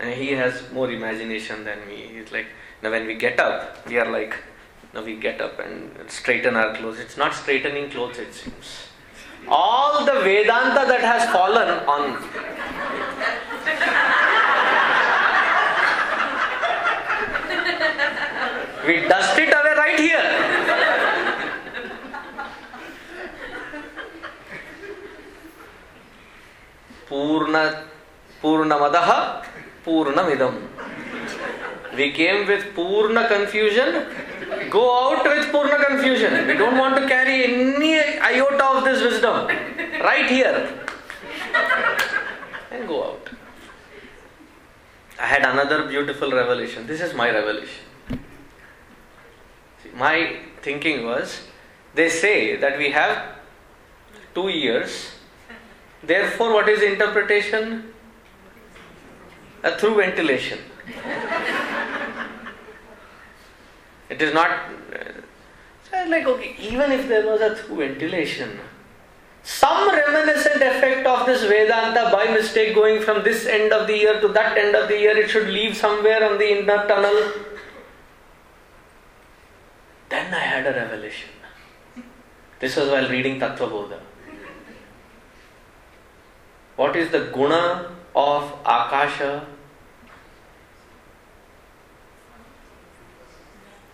[0.00, 2.08] and he has more imagination than me.
[2.14, 2.46] He's like
[2.82, 4.34] now when we get up we are like
[4.94, 6.98] now we get up and straighten our clothes.
[6.98, 8.88] It's not straightening clothes it seems.
[9.48, 12.04] All the vedanta that has fallen on.
[18.86, 20.55] We dust it away right here
[27.08, 27.84] Purna
[28.42, 29.44] Purnamadaha
[29.84, 30.68] Purnamidam.
[31.96, 34.06] We came with Purna confusion.
[34.70, 36.46] Go out with Purna confusion.
[36.46, 39.46] We don't want to carry any iota of this wisdom.
[40.00, 40.68] Right here.
[42.70, 43.30] And go out.
[45.18, 46.86] I had another beautiful revelation.
[46.86, 47.84] This is my revelation.
[49.82, 51.46] See, my thinking was
[51.94, 53.36] they say that we have
[54.34, 55.15] two years
[56.06, 57.92] Therefore, what is interpretation?
[59.64, 60.58] Uh, through ventilation.
[64.08, 64.50] it is not.
[64.92, 68.60] Uh, like, okay, even if there was a through ventilation,
[69.42, 74.20] some reminiscent effect of this Vedanta by mistake going from this end of the year
[74.20, 77.32] to that end of the year, it should leave somewhere on the inner tunnel.
[80.08, 81.30] Then I had a revelation.
[82.60, 83.98] This was while reading Tattva Bodha.
[86.76, 89.46] What is the guna of Akasha?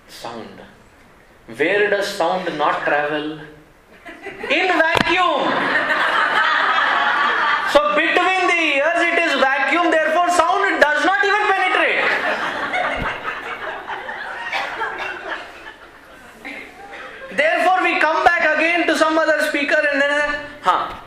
[0.09, 0.61] Sound.
[1.47, 3.39] Where does sound not travel?
[4.51, 5.47] In vacuum.
[7.73, 12.05] So between the ears it is vacuum, therefore sound does not even penetrate.
[17.37, 21.02] Therefore we come back again to some other speaker and then, huh.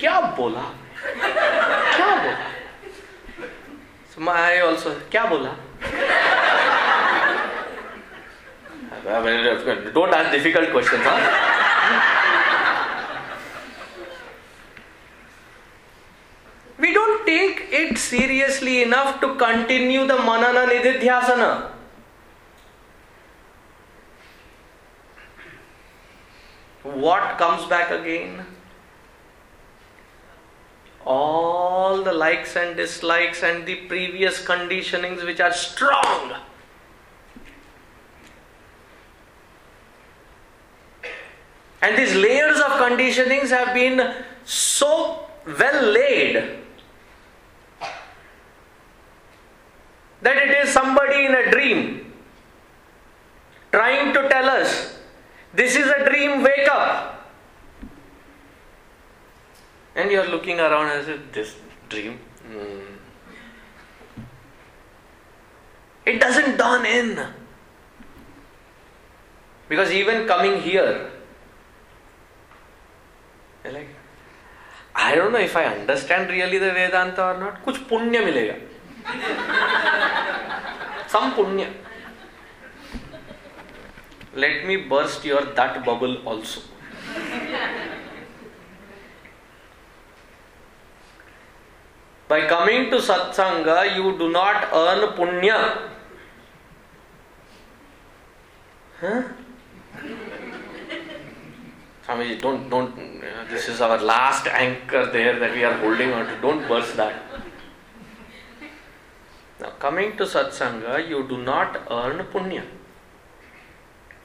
[0.00, 0.62] क्या बोला?
[1.96, 2.46] क्या बोला?
[4.32, 5.50] आई also क्या बोला?
[9.94, 11.02] Don't ask difficult question
[16.80, 21.42] we don't take it seriously enough to continue the manana nididhyasana
[26.84, 28.44] what comes back again
[31.10, 36.34] All the likes and dislikes and the previous conditionings which are strong.
[41.80, 46.58] And these layers of conditionings have been so well laid
[50.20, 52.12] that it is somebody in a dream
[53.72, 54.98] trying to tell us
[55.54, 57.17] this is a dream, wake up.
[59.97, 61.55] And you are looking around and say, This
[61.89, 62.19] dream?
[62.47, 62.79] Hmm.
[66.05, 67.19] It doesn't dawn in.
[69.69, 71.09] Because even coming here,
[73.63, 73.87] you're like,
[74.95, 77.63] I don't know if I understand really the Vedanta or not.
[77.65, 78.55] कुछ पुण्य मिलेगा
[81.07, 81.67] Some punya.
[84.35, 86.61] Let me burst your that bubble also.
[92.28, 95.78] By coming to satsanga, you do not earn punya.
[99.00, 99.22] Huh?
[102.06, 102.92] Swamiji, don't, don't,
[103.22, 106.38] uh, this is our last anchor there that we are holding on to.
[106.42, 107.22] Don't burst that.
[109.60, 112.62] Now, coming to satsanga, you do not earn punya.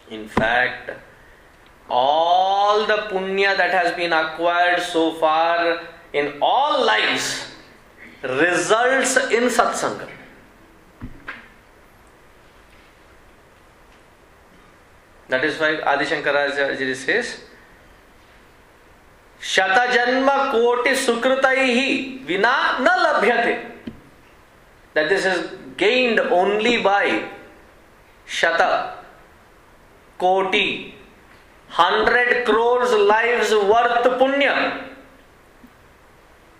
[0.09, 0.91] In fact,
[1.89, 5.79] all the punya that has been acquired so far
[6.11, 7.52] in all lives
[8.23, 10.07] result in satsang
[15.29, 17.35] that is why Adi Shankaracharya says,
[19.41, 21.87] शतजन्म कोटि सुकृत ही
[22.27, 23.53] विना न लभ्यते
[24.95, 25.39] that this is
[25.79, 27.09] gained only by
[28.27, 28.61] शत
[30.19, 30.65] कोटि
[31.69, 34.53] hundred crores lives worth punya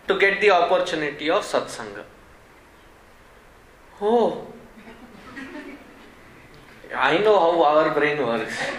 [0.07, 2.03] to get the opportunity of satsanga
[4.01, 4.47] oh
[7.11, 8.57] i know how our brain works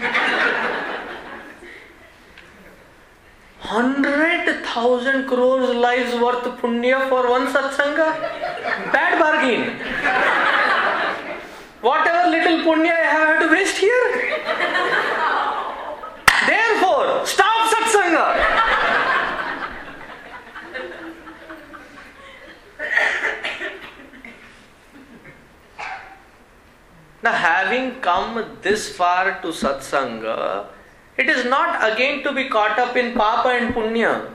[3.65, 4.45] hundred
[4.75, 8.07] thousand crores lives worth punya for one satsanga.
[8.91, 9.71] Bad bargain.
[11.87, 14.11] Whatever little punya I have, to waste here.
[16.51, 18.25] Therefore, stop satsanga.
[27.23, 30.67] Now, having come this far to satsanga,
[31.17, 34.29] it is not again to be caught up in papa and punya.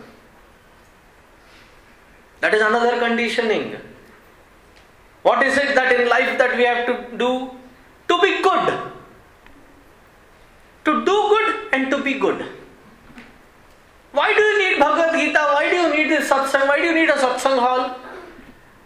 [2.40, 3.76] That is another conditioning.
[5.22, 7.50] What is it that in life that we have to do?
[8.08, 8.90] To be good.
[10.86, 12.44] To do good and to be good.
[14.12, 15.38] Why do you need Bhagavad Gita?
[15.52, 16.66] Why do you need this satsang?
[16.66, 17.96] Why do you need a satsang hall?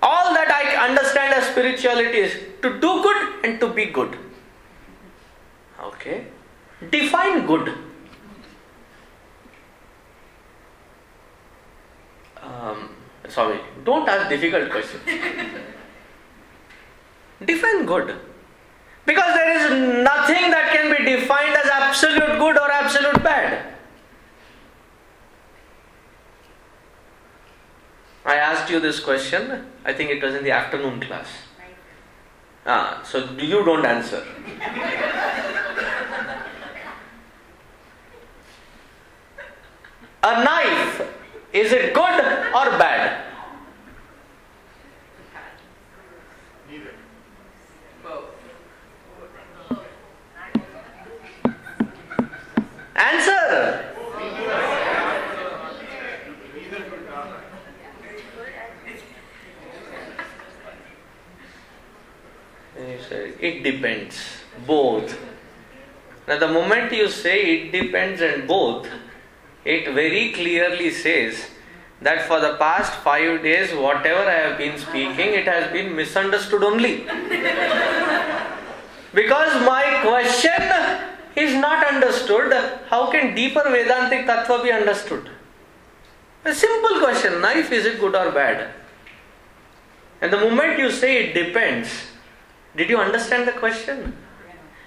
[0.06, 4.18] All that I understand as spirituality is to do good and to be good.
[5.82, 6.26] Okay?
[6.90, 7.72] Define good.
[12.42, 12.90] Um,
[13.28, 15.02] sorry, don't ask difficult questions.
[17.44, 18.14] Define good.
[19.06, 19.70] Because there is
[20.04, 23.73] nothing that can be defined as absolute good or absolute bad.
[28.24, 31.28] I asked you this question, I think it was in the afternoon class.
[32.66, 34.24] Ah, so you don't answer.
[40.22, 41.02] A knife,
[41.52, 42.20] is it good
[42.54, 43.24] or bad?
[46.70, 46.94] Neither.
[52.96, 53.92] Answer.
[56.54, 57.44] Neither good nor bad.
[62.88, 64.16] You say, It depends.
[64.66, 65.18] Both.
[66.28, 68.88] Now, the moment you say it depends and both,
[69.64, 71.46] it very clearly says
[72.00, 76.62] that for the past five days, whatever I have been speaking, it has been misunderstood
[76.62, 77.04] only.
[79.14, 80.62] because my question
[81.36, 82.52] is not understood,
[82.88, 85.28] how can deeper Vedantic Tattva be understood?
[86.44, 88.70] A simple question knife, is it good or bad?
[90.20, 91.88] And the moment you say it depends,
[92.76, 94.16] did you understand the question?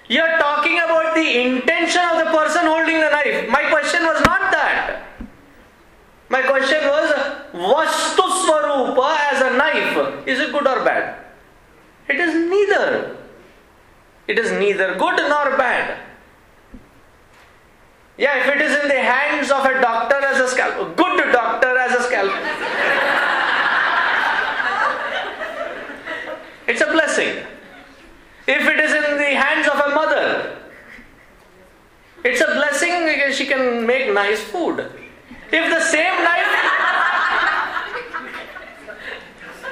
[0.08, 3.48] You are talking about the intention of the person holding the knife.
[3.50, 5.02] My question was not that.
[6.30, 7.10] My question was
[7.52, 10.26] Vastu Swarupa as a knife.
[10.26, 11.24] Is it good or bad?
[12.08, 13.16] It is neither.
[14.26, 15.98] It is neither good nor bad.
[18.16, 21.76] Yeah, if it is in the hands of a doctor as a scalpel, good doctor
[21.76, 22.34] as a scalpel.
[26.68, 27.44] It's a blessing.
[28.48, 30.58] If it is in the hands of a mother,
[32.24, 34.80] it's a blessing because she can make nice food.
[35.52, 36.58] If the same knife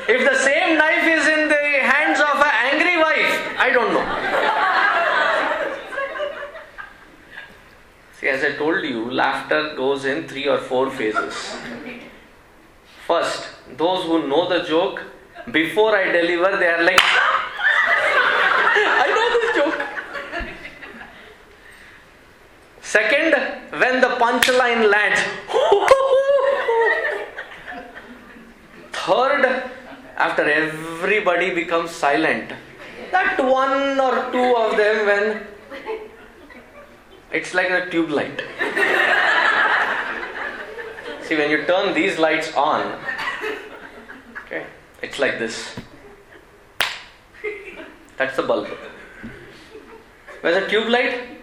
[0.09, 4.05] if the same knife is in the hands of an angry wife, I don't know.
[8.20, 11.57] See, as I told you, laughter goes in three or four phases.
[13.05, 15.03] First, those who know the joke,
[15.51, 17.01] before I deliver, they are like,
[18.86, 19.81] I know this joke.
[22.86, 23.34] Second,
[23.80, 25.20] when the punchline lands.
[28.92, 29.64] Third,
[30.16, 32.52] after everybody becomes silent,
[33.10, 35.46] that one or two of them, when
[37.32, 38.40] it's like a tube light.
[41.22, 43.00] See, when you turn these lights on,
[44.44, 44.64] okay,
[45.02, 45.74] it's like this.
[48.16, 48.68] That's the bulb.
[50.40, 51.35] Where's the tube light?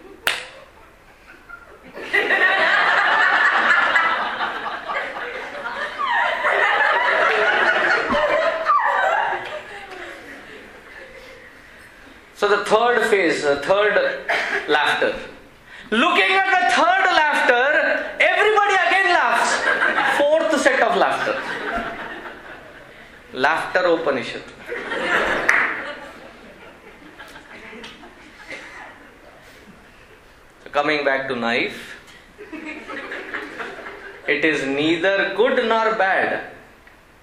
[12.44, 13.94] So the third phase, the third
[14.68, 15.14] laughter.
[15.90, 17.64] Looking at the third laughter,
[18.20, 20.18] everybody again laughs.
[20.18, 21.40] Fourth set of laughter.
[23.32, 24.42] Laughter Upanishad.
[30.74, 31.94] Coming back to knife,
[34.26, 36.50] it is neither good nor bad.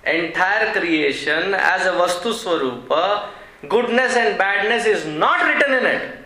[0.06, 3.30] Entire creation as a Vastu Swarupa,
[3.68, 6.18] goodness and badness is not written in it.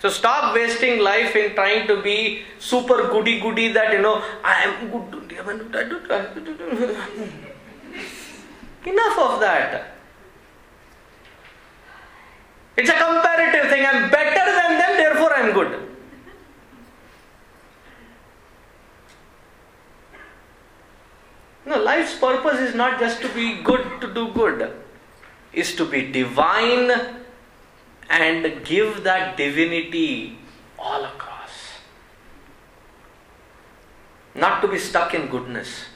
[0.00, 4.62] So stop wasting life in trying to be super goody goody that you know I
[4.62, 5.24] am good.
[8.86, 9.97] Enough of that.
[12.78, 13.84] It's a comparative thing.
[13.84, 15.88] I'm better than them, therefore I'm good.
[21.66, 24.72] No, life's purpose is not just to be good to do good,
[25.52, 26.92] is to be divine
[28.08, 30.38] and give that divinity
[30.78, 31.50] all across.
[34.36, 35.86] Not to be stuck in goodness.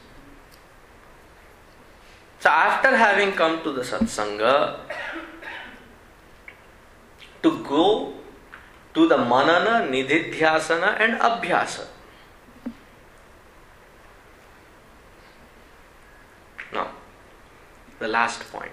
[2.41, 4.81] So, after having come to the satsanga,
[7.43, 8.15] to go
[8.95, 11.87] to the manana, nididhyasana, and abhyasa.
[16.73, 16.89] Now,
[17.99, 18.71] the last point.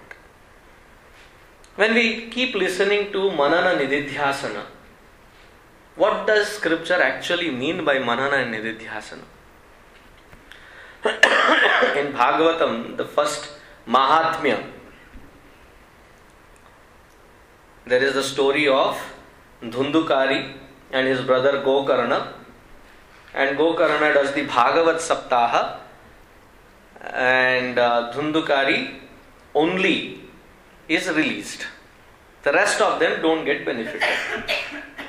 [1.75, 4.63] When we keep listening to manana nididhyasana,
[5.95, 9.23] what does scripture actually mean by manana and nididhyasana?
[11.99, 13.51] In Bhagavatam, the first
[13.87, 14.61] Mahatmya,
[17.89, 18.97] there is the story of
[19.63, 20.53] Dhundukari
[20.91, 22.33] and his brother Gokarna.
[23.33, 25.77] And Gokarna does the Bhagavat Saptaha,
[27.01, 28.99] and uh, Dhundukari
[29.55, 30.21] only
[30.87, 31.65] is released.
[32.43, 34.03] The rest of them don't get benefited.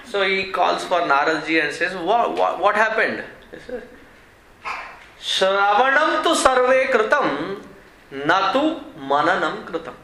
[0.04, 3.22] So he calls for Naradji and says, What, what, what happened?
[5.20, 7.62] Shravanam tu sarve kritam,
[8.10, 9.94] natu mananam kritam.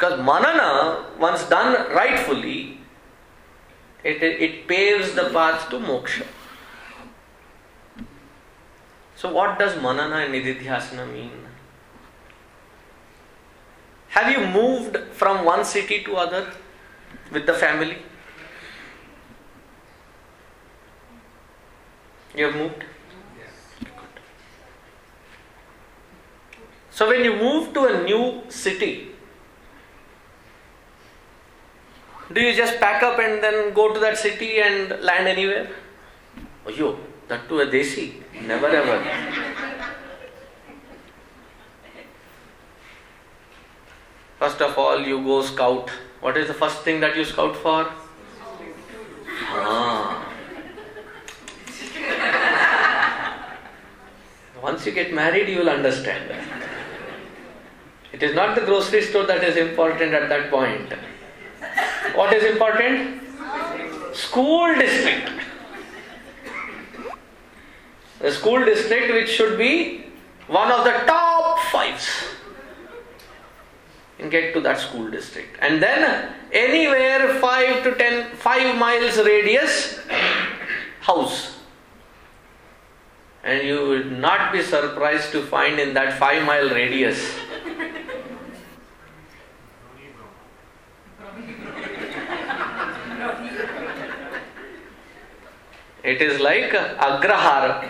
[0.00, 2.78] Because manana, once done rightfully,
[4.02, 6.24] it, it paves the path to moksha.
[9.14, 11.32] So, what does manana and nididhyasana mean?
[14.08, 16.50] Have you moved from one city to other
[17.30, 17.98] with the family?
[22.34, 22.84] You have moved?
[23.80, 24.22] Good.
[26.90, 29.09] So when you move to a new city,
[32.32, 35.70] do you just pack up and then go to that city and land anywhere?
[36.66, 36.98] Oh, yo,
[37.28, 38.22] that to a desi.
[38.46, 38.98] Never ever.
[44.38, 45.90] First of all, you go scout.
[46.20, 47.90] What is the first thing that you scout for?
[49.52, 50.26] Ah.
[54.62, 56.32] Once you get married, you will understand.
[58.12, 60.92] It is not the grocery store that is important at that point.
[62.14, 63.22] What is important?
[64.14, 65.30] School district.
[68.20, 70.04] The school district, which should be
[70.46, 72.08] one of the top fives
[74.18, 75.56] and get to that school district.
[75.60, 79.98] And then anywhere 5 to 10, 5 miles radius,
[81.00, 81.56] house.
[83.42, 87.39] And you will not be surprised to find in that 5 mile radius
[96.02, 97.84] It is like agrahara.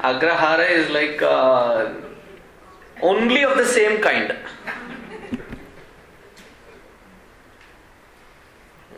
[0.00, 1.92] Agrahara is like uh,
[3.02, 4.34] only of the same kind.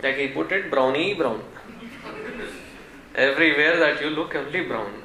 [0.03, 1.43] Like he put it brownie brown.
[3.15, 5.03] Everywhere that you look, only brown.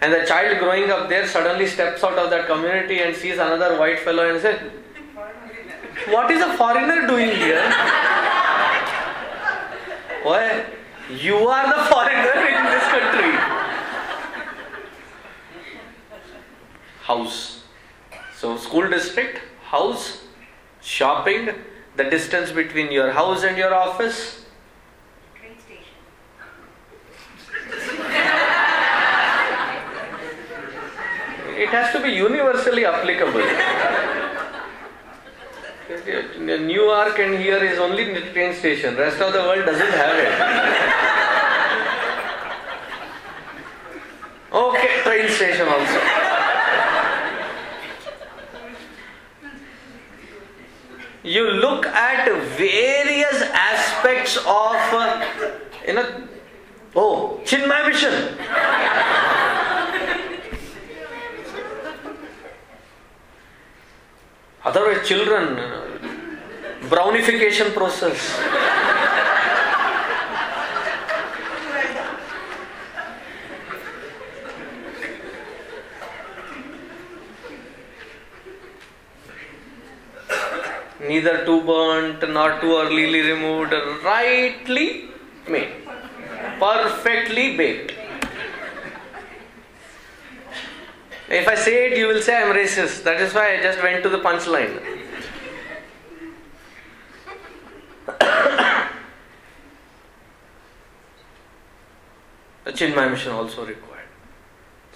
[0.00, 3.78] And the child growing up there suddenly steps out of that community and sees another
[3.78, 4.60] white fellow and says,
[6.08, 8.24] What is a foreigner doing here?
[10.26, 10.66] Why?
[11.08, 13.56] You are the foreigner in this country.
[17.02, 17.62] house.
[18.34, 20.24] So, school district, house,
[20.80, 21.50] shopping,
[21.94, 24.46] the distance between your house and your office.
[25.36, 25.94] Train station.
[31.56, 34.05] It has to be universally applicable.
[36.38, 38.96] Newark and here is only train station.
[38.96, 40.32] Rest of the world doesn't have it.
[44.52, 46.00] Okay, train station also.
[51.22, 55.26] You look at various aspects of, uh,
[55.86, 56.28] you know,
[56.94, 58.12] oh, Chinmaya Mission.
[64.68, 65.86] Otherwise, children, uh,
[66.92, 68.18] brownification process.
[81.08, 83.72] Neither too burnt nor too earlyly removed,
[84.02, 85.10] rightly
[85.48, 85.74] made,
[86.58, 87.95] perfectly baked.
[91.28, 93.02] If I say it, you will say I'm racist.
[93.02, 94.80] That is why I just went to the punchline.
[102.64, 103.96] the Chinmaya mission also required.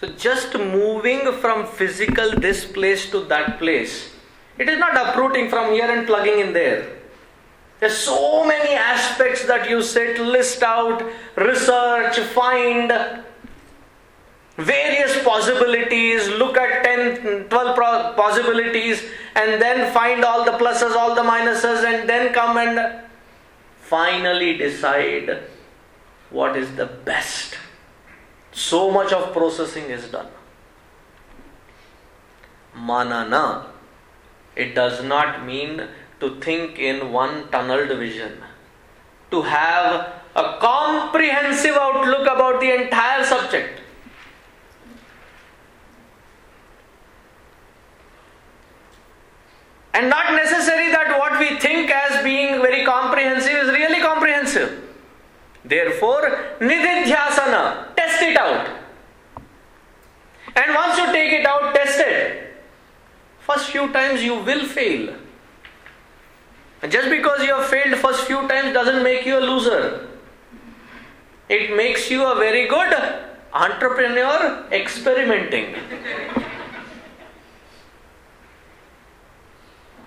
[0.01, 4.15] So just moving from physical this place to that place,
[4.57, 7.01] it is not uprooting from here and plugging in there.
[7.81, 11.02] There's so many aspects that you sit, list out,
[11.35, 12.93] research, find,
[14.65, 19.03] various possibilities, look at 10, 12 pro- possibilities,
[19.35, 23.03] and then find all the pluses, all the minuses, and then come and
[23.81, 25.43] finally decide
[26.31, 27.57] what is the best.
[28.53, 30.28] So much of processing is done.
[32.74, 33.66] Manana.
[34.57, 35.89] It does not mean
[36.20, 38.32] to think in one tunneled vision,
[39.31, 43.80] to have a comprehensive outlook about the entire subject.
[49.93, 54.85] And not necessary that what we think as being very comprehensive is really comprehensive.
[55.65, 58.69] Therefore, nididhyasana, test it out.
[60.57, 62.55] And once you take it out, test it.
[63.41, 65.15] First few times you will fail.
[66.89, 70.09] Just because you have failed first few times doesn't make you a loser.
[71.49, 72.95] It makes you a very good
[73.53, 75.75] entrepreneur experimenting.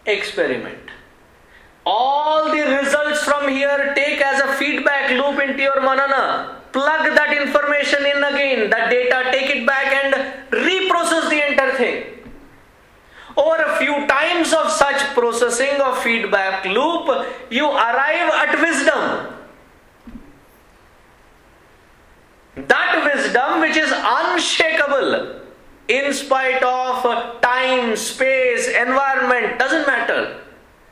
[0.06, 0.90] Experiment.
[1.86, 6.62] All the results from here take as a feedback loop into your manana.
[6.72, 10.14] Plug that information in again, that data, take it back and
[10.52, 12.06] reprocess the entire thing.
[13.38, 19.34] Over a few times of such processing of feedback loop, you arrive at wisdom.
[22.56, 25.43] That wisdom which is unshakable
[25.88, 30.40] in spite of time, space, environment, doesn't matter.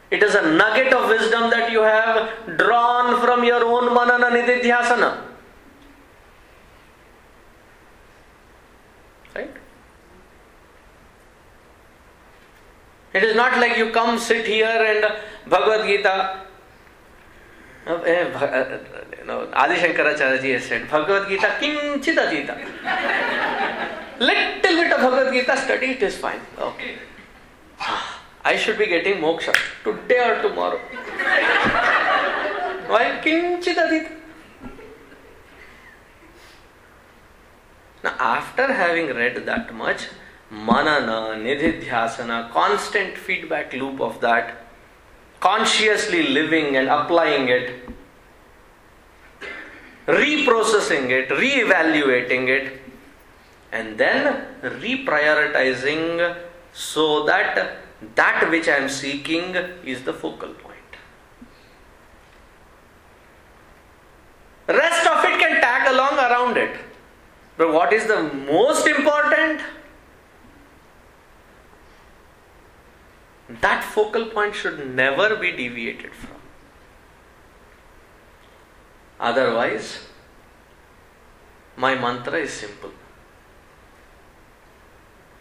[0.09, 5.22] It is a nugget of wisdom that you have drawn from your own manana nididhyasana.
[9.34, 9.55] Right?
[13.13, 15.05] It is not like you come sit here and
[15.49, 16.41] Bhagavad Gita.
[17.88, 18.80] uh, eh, uh,
[19.18, 22.57] you know, Adi Shankaracharya ji has said Bhagavad Gita kinchit adhita.
[24.22, 26.41] Little bit of Bhagavad Gita study, it is fine.
[26.56, 26.99] Okay.
[28.45, 29.52] I should be getting moksha
[29.84, 30.77] today or tomorrow.
[32.91, 34.11] Why kinchit adhita?
[38.03, 40.10] Now, after having read that much,
[40.52, 44.68] manana, nididhyasana, constant feedback loop of that,
[45.39, 47.89] consciously living and applying it,
[50.06, 52.80] reprocessing it, re-evaluating it,
[53.72, 56.35] and then reprioritizing
[56.73, 57.77] so that
[58.15, 60.77] that which I am seeking is the focal point.
[64.68, 66.76] Rest of it can tag along around it.
[67.57, 69.61] But what is the most important?
[73.61, 76.38] That focal point should never be deviated from.
[79.19, 80.07] Otherwise,
[81.76, 82.91] my mantra is simple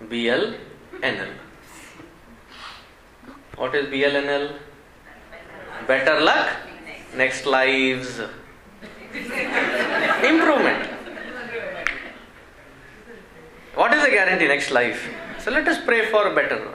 [0.09, 1.33] BLNL.
[3.57, 4.53] What is BLNL?
[5.87, 6.49] Better luck,
[7.17, 8.21] next lives,
[10.25, 10.87] improvement.
[13.75, 15.09] What is the guarantee next life?
[15.39, 16.75] So let us pray for better.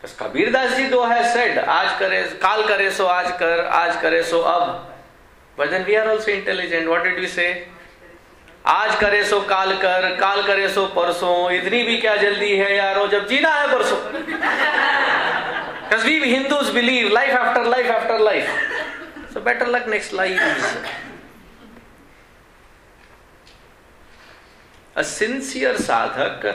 [0.00, 4.00] Because Kabir Das Ji though has said, Aaj kare, Kal kare so aaj kar, aaj
[4.00, 4.86] kare so ab.
[5.56, 6.88] But then we are also intelligent.
[6.88, 7.68] What did we say?
[8.64, 13.06] आज करे सो काल कर, काल करे सो परसों, इतनी भी क्या जल्दी है यारो,
[13.08, 13.96] जब जीना है परसों।
[15.90, 20.40] कसवी Hindus believe life after life after life so better luck next life
[24.96, 26.46] a sincere sadhak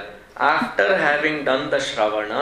[0.47, 2.33] after having done the shravan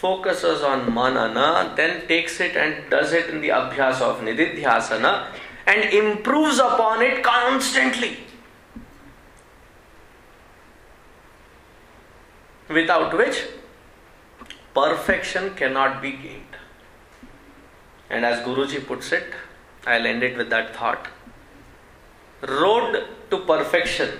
[0.00, 5.06] focus on manana then takes it and does it in दभ्यास of nididhyasana
[5.68, 8.16] and improve upon it constantly
[12.68, 13.44] Without which
[14.74, 16.42] perfection cannot be gained.
[18.10, 19.32] And as Guruji puts it,
[19.86, 21.08] I'll end it with that thought.
[22.42, 24.10] Road to perfection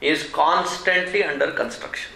[0.00, 2.12] is constantly under construction.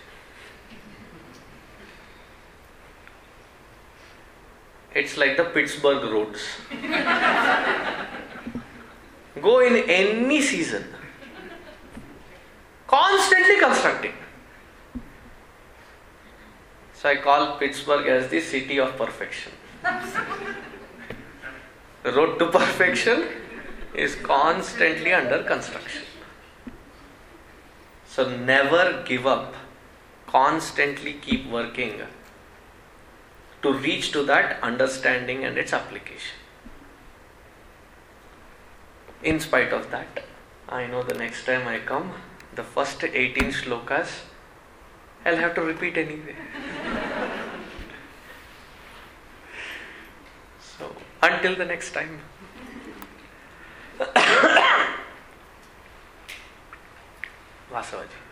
[4.95, 6.41] It's like the Pittsburgh roads.
[9.43, 10.85] Go in any season,
[12.87, 14.13] constantly constructing.
[17.01, 19.53] So I call Pittsburgh as the city of perfection.
[22.03, 23.29] The road to perfection
[23.95, 26.03] is constantly under construction.
[28.05, 29.55] So never give up.
[30.27, 32.03] Constantly keep working
[33.63, 36.37] to reach to that understanding and its application.
[39.23, 40.25] In spite of that,
[40.69, 42.13] I know the next time I come,
[42.57, 44.23] the first 18 shlokas
[45.25, 46.35] I'll have to repeat anyway.
[50.61, 52.21] so, until the next time.
[57.73, 58.28] Vasavaji.